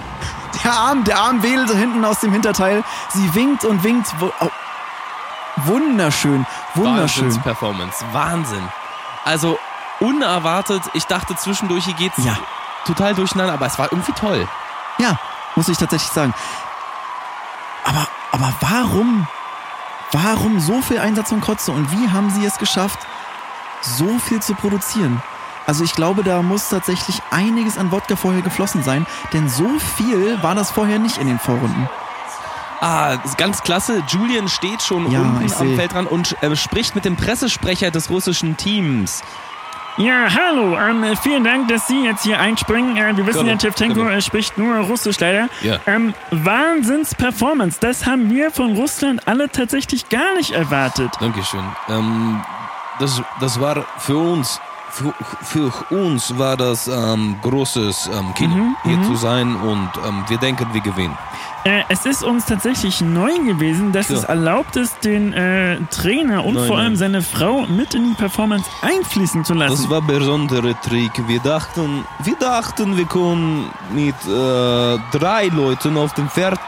[0.64, 2.84] Der Arm, der Arm wedelt hinten aus dem Hinterteil.
[3.10, 4.14] Sie winkt und winkt.
[4.40, 4.50] Oh.
[5.66, 6.46] Wunderschön,
[6.76, 7.42] wunderschön.
[7.42, 8.68] Performance, Wahnsinn.
[9.26, 9.58] Also
[10.00, 10.84] unerwartet.
[10.94, 12.38] Ich dachte zwischendurch, hier geht's ja.
[12.86, 14.48] total durcheinander, aber es war irgendwie toll.
[15.00, 15.18] Ja,
[15.56, 16.34] muss ich tatsächlich sagen.
[17.84, 19.28] Aber, aber warum,
[20.12, 23.00] warum so viel Einsatz und Kotze und wie haben sie es geschafft,
[23.82, 25.22] so viel zu produzieren.
[25.68, 30.42] Also ich glaube, da muss tatsächlich einiges an Wodka vorher geflossen sein, denn so viel
[30.42, 31.90] war das vorher nicht in den Vorrunden.
[32.80, 34.02] Ah, ganz klasse.
[34.08, 38.10] Julian steht schon ja, unten am Feld dran und äh, spricht mit dem Pressesprecher des
[38.10, 39.24] russischen Teams.
[39.98, 40.78] Ja, hallo.
[40.78, 42.96] Ähm, vielen Dank, dass Sie jetzt hier einspringen.
[42.98, 45.50] Äh, wir wissen ja, Tevchenko äh, spricht nur Russisch leider.
[45.62, 45.80] Ja.
[45.88, 47.80] Ähm, Wahnsinns-Performance.
[47.82, 51.12] Das haben wir von Russland alle tatsächlich gar nicht erwartet.
[51.20, 51.64] Dankeschön.
[51.90, 52.42] Ähm,
[53.00, 58.76] das, das war für uns, für, für uns war das ähm, großes ähm, Kino, mhm,
[58.84, 59.04] hier mhm.
[59.04, 61.18] zu sein und ähm, wir denken, wir gewinnen.
[61.68, 64.16] Äh, es ist uns tatsächlich neu gewesen, dass ja.
[64.16, 66.96] es erlaubt ist, den äh, Trainer und nein, vor allem nein.
[66.96, 69.76] seine Frau mit in die Performance einfließen zu lassen.
[69.76, 71.12] Das war ein besonderer Trick.
[71.28, 76.60] Wir dachten, wir dachten, wir können mit äh, drei Leuten auf dem Pferd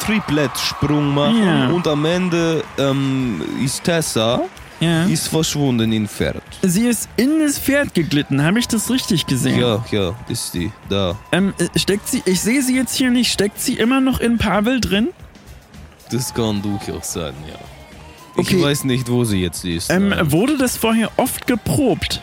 [0.00, 1.68] Triplett-Sprung machen ja.
[1.68, 4.40] und am Ende ähm, ist Tessa
[4.80, 5.04] ja.
[5.04, 6.42] ist verschwunden im Pferd.
[6.62, 9.60] Sie ist in das Pferd geglitten, habe ich das richtig gesehen?
[9.60, 11.16] Ja, ja, ist die, da.
[11.32, 14.38] Ähm, äh, steckt sie, ich sehe sie jetzt hier nicht, steckt sie immer noch in
[14.38, 15.08] Pavel drin?
[16.10, 17.58] Das kann durchaus sein, ja.
[18.36, 18.56] Okay.
[18.56, 19.90] Ich weiß nicht, wo sie jetzt ist.
[19.90, 22.22] Ähm, wurde das vorher oft geprobt?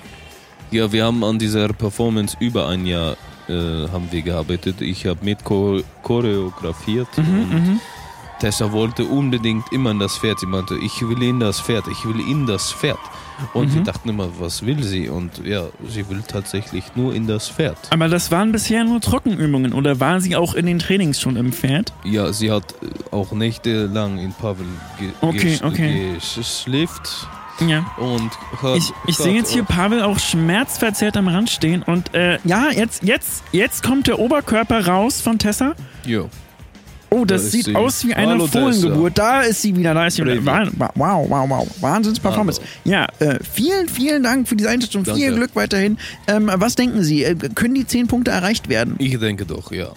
[0.72, 4.82] Ja, wir haben an dieser Performance über ein Jahr äh, haben wir gearbeitet.
[4.82, 7.80] Ich habe mit choreografiert mhm, und mhm.
[8.39, 10.39] Tessa wollte unbedingt immer in das Pferd.
[10.39, 12.99] Sie meinte, ich will in das Pferd, ich will in das Pferd.
[13.53, 13.75] Und mhm.
[13.75, 15.09] wir dachten immer, was will sie?
[15.09, 17.77] Und ja, sie will tatsächlich nur in das Pferd.
[17.91, 21.51] Aber das waren bisher nur Trockenübungen oder war sie auch in den Trainings schon im
[21.51, 21.93] Pferd?
[22.03, 22.75] Ja, sie hat
[23.11, 24.65] auch nächtelang in Pavel
[24.99, 26.13] ge okay, okay.
[26.15, 27.27] geschlift.
[27.65, 27.86] Ja.
[27.97, 28.31] Und
[28.61, 32.69] hat, ich, ich sehe jetzt hier Pavel auch schmerzverzerrt am Rand stehen und äh, ja,
[32.69, 35.73] jetzt, jetzt, jetzt kommt der Oberkörper raus von Tessa.
[36.05, 36.25] Ja.
[37.10, 39.18] Oh, das da sieht aus wie eine Hallo, Fohlengeburt.
[39.18, 39.93] Da ist sie wieder.
[39.93, 40.43] Da ist sie wieder.
[40.95, 41.68] Wow, wow, wow.
[41.82, 42.62] Wahnsinns-Performance.
[42.84, 45.06] Ja, äh, vielen, vielen Dank für diese Einschätzung.
[45.06, 45.97] Viel Glück weiterhin.
[46.28, 47.24] Ähm, was denken Sie?
[47.24, 48.95] Äh, können die 10 Punkte erreicht werden?
[48.99, 49.89] Ich denke doch, ja.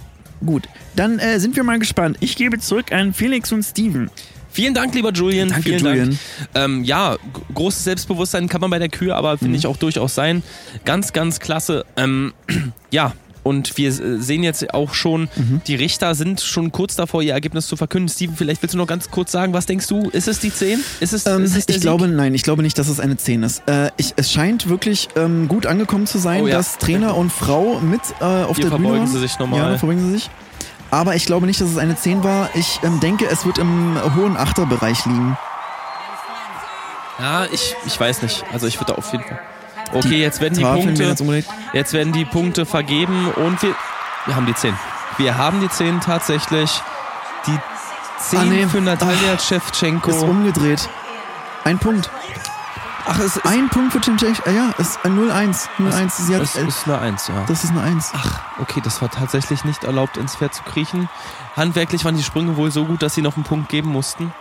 [0.45, 2.17] Gut, dann äh, sind wir mal gespannt.
[2.21, 4.11] Ich gebe zurück an Felix und Steven.
[4.51, 5.49] Vielen Dank, lieber Julian.
[5.49, 6.09] Danke, Vielen Julian.
[6.09, 6.19] Dank.
[6.55, 7.17] Ähm, ja,
[7.55, 9.55] großes Selbstbewusstsein kann man bei der Kühe, aber finde mhm.
[9.57, 10.43] ich auch durchaus sein.
[10.85, 11.85] Ganz, ganz klasse.
[11.97, 12.33] Ähm,
[12.91, 15.61] ja, und wir sehen jetzt auch schon, mhm.
[15.67, 18.09] die Richter sind schon kurz davor, ihr Ergebnis zu verkünden.
[18.09, 20.09] Steven, vielleicht willst du noch ganz kurz sagen, was denkst du?
[20.11, 20.81] Ist es die 10?
[21.01, 21.81] Ist es, ähm, ist es ich Sieg?
[21.81, 23.63] glaube, nein, ich glaube nicht, dass es eine 10 ist.
[23.69, 26.57] Äh, ich, es scheint wirklich ähm, gut angekommen zu sein, oh, ja.
[26.57, 29.73] dass Trainer und Frau mit äh, auf Hier der verbeugen Bühne sie sich nochmal.
[29.73, 30.31] Ja, verbeugen sie sich.
[30.91, 32.51] Aber ich glaube nicht, dass es eine 10 war.
[32.55, 35.37] Ich ähm, denke, es wird im hohen Achterbereich liegen.
[37.19, 38.45] Ja, ich, ich weiß nicht.
[38.53, 39.41] Also ich würde auf jeden Fall.
[39.93, 41.05] Okay, jetzt werden die Punkte.
[41.05, 41.25] Jetzt,
[41.73, 43.75] jetzt werden die Punkte vergeben und wir.
[44.27, 44.75] Wir haben die 10.
[45.17, 46.83] Wir haben die 10 tatsächlich.
[47.47, 47.59] Die
[48.21, 48.67] 10 ah, nee.
[48.67, 50.11] für Natalia Shevchenko.
[50.11, 50.89] Ist umgedreht.
[51.65, 52.11] Ein Punkt.
[53.07, 54.43] Ach, es ist ein Punkt für Shevchenko.
[54.45, 55.69] Ah, ja, es ist ein 0-1.
[55.79, 56.11] 0-1.
[56.11, 57.45] Sie hat, das ist eine 1, ja.
[57.47, 58.13] Das ist eine 1.
[58.15, 61.09] Ach, okay, das war tatsächlich nicht erlaubt, ins Pferd zu kriechen.
[61.57, 64.33] Handwerklich waren die Sprünge wohl so gut, dass sie noch einen Punkt geben mussten.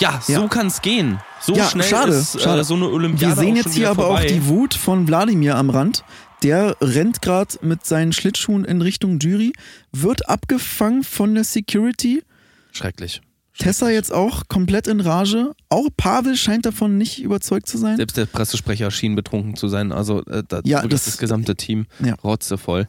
[0.00, 0.48] Ja, so ja.
[0.48, 1.20] kann es gehen.
[1.40, 2.64] So ja, schnell schade, ist äh, schade.
[2.64, 4.22] so eine Olympiade Wir sehen jetzt hier aber vorbei.
[4.22, 6.04] auch die Wut von Wladimir am Rand.
[6.42, 9.52] Der rennt gerade mit seinen Schlittschuhen in Richtung Jury,
[9.90, 12.22] wird abgefangen von der Security.
[12.70, 13.22] Schrecklich.
[13.58, 15.52] Tessa jetzt auch komplett in Rage.
[15.68, 17.96] Auch Pavel scheint davon nicht überzeugt zu sein.
[17.96, 19.90] Selbst der Pressesprecher schien betrunken zu sein.
[19.90, 22.14] Also äh, da, ja, das, das, gesamte Team ja.
[22.22, 22.86] rotzevoll.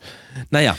[0.51, 0.77] Naja,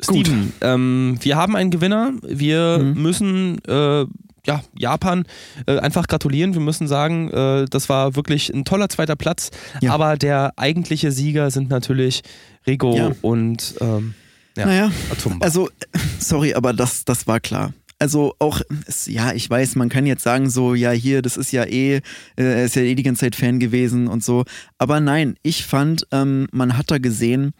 [0.00, 2.12] Steven, ähm, wir haben einen Gewinner.
[2.22, 3.02] Wir mhm.
[3.02, 4.06] müssen äh,
[4.46, 5.24] ja, Japan
[5.66, 6.54] äh, einfach gratulieren.
[6.54, 9.50] Wir müssen sagen, äh, das war wirklich ein toller zweiter Platz.
[9.80, 9.92] Ja.
[9.92, 12.22] Aber der eigentliche Sieger sind natürlich
[12.66, 13.12] Rigo ja.
[13.22, 14.14] und ähm,
[14.56, 15.44] ja, naja, Atumba.
[15.44, 15.70] Also,
[16.18, 17.72] sorry, aber das, das war klar.
[17.98, 18.62] Also auch,
[19.06, 22.00] ja, ich weiß, man kann jetzt sagen, so, ja, hier, das ist ja eh, äh,
[22.36, 24.44] er ist ja eh die ganze Zeit Fan gewesen und so.
[24.78, 27.52] Aber nein, ich fand, ähm, man hat da gesehen,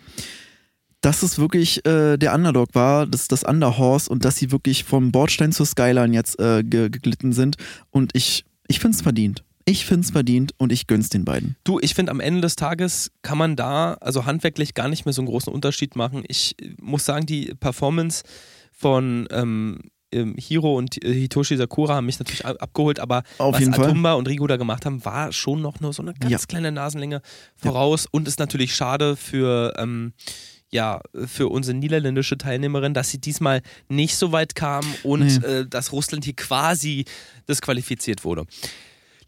[1.00, 5.12] dass es wirklich äh, der Underdog war, das, das Underhorse und dass sie wirklich vom
[5.12, 7.56] Bordstein zur Skyline jetzt äh, geglitten sind.
[7.90, 9.42] Und ich, ich finde es verdient.
[9.64, 11.56] Ich finde es verdient und ich gönn's den beiden.
[11.64, 15.12] Du, ich finde, am Ende des Tages kann man da, also handwerklich, gar nicht mehr
[15.12, 16.24] so einen großen Unterschied machen.
[16.26, 18.24] Ich muss sagen, die Performance
[18.72, 19.78] von ähm,
[20.12, 24.18] ähm Hiro und äh, Hitoshi Sakura haben mich natürlich abgeholt, aber Auf was Atumba Fall.
[24.18, 26.38] und Rigo da gemacht haben, war schon noch nur so eine ganz ja.
[26.48, 27.22] kleine Nasenlänge
[27.56, 28.08] voraus ja.
[28.12, 30.14] und ist natürlich schade für ähm,
[30.72, 35.46] ja, für unsere niederländische Teilnehmerin, dass sie diesmal nicht so weit kam und nee.
[35.46, 37.04] äh, dass Russland hier quasi
[37.48, 38.46] disqualifiziert wurde.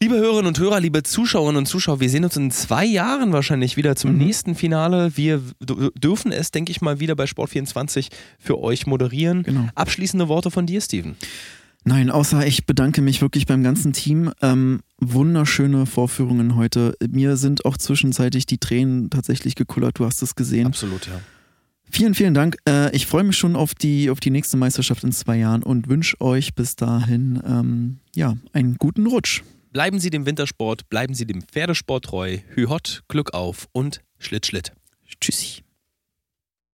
[0.02, 3.76] Liebe Hörerinnen und Hörer, liebe Zuschauerinnen und Zuschauer, wir sehen uns in zwei Jahren wahrscheinlich
[3.76, 4.18] wieder zum mhm.
[4.18, 5.16] nächsten Finale.
[5.16, 8.08] Wir dürfen es, denke ich mal, wieder bei Sport24
[8.40, 9.44] für euch moderieren.
[9.44, 9.68] Genau.
[9.76, 11.14] Abschließende Worte von dir, Steven.
[11.84, 14.30] Nein, außer ich bedanke mich wirklich beim ganzen Team.
[14.40, 16.94] Ähm, wunderschöne Vorführungen heute.
[17.08, 19.98] Mir sind auch zwischenzeitlich die Tränen tatsächlich gekullert.
[19.98, 20.66] Du hast es gesehen.
[20.66, 21.20] Absolut, ja.
[21.90, 22.56] Vielen, vielen Dank.
[22.66, 25.88] Äh, ich freue mich schon auf die, auf die nächste Meisterschaft in zwei Jahren und
[25.88, 29.42] wünsche euch bis dahin ähm, ja, einen guten Rutsch.
[29.72, 32.38] Bleiben Sie dem Wintersport, bleiben Sie dem Pferdesport treu.
[32.54, 34.72] Hü hot, Glück auf und Schlitt, Schlitt.
[35.20, 35.62] Tschüssi.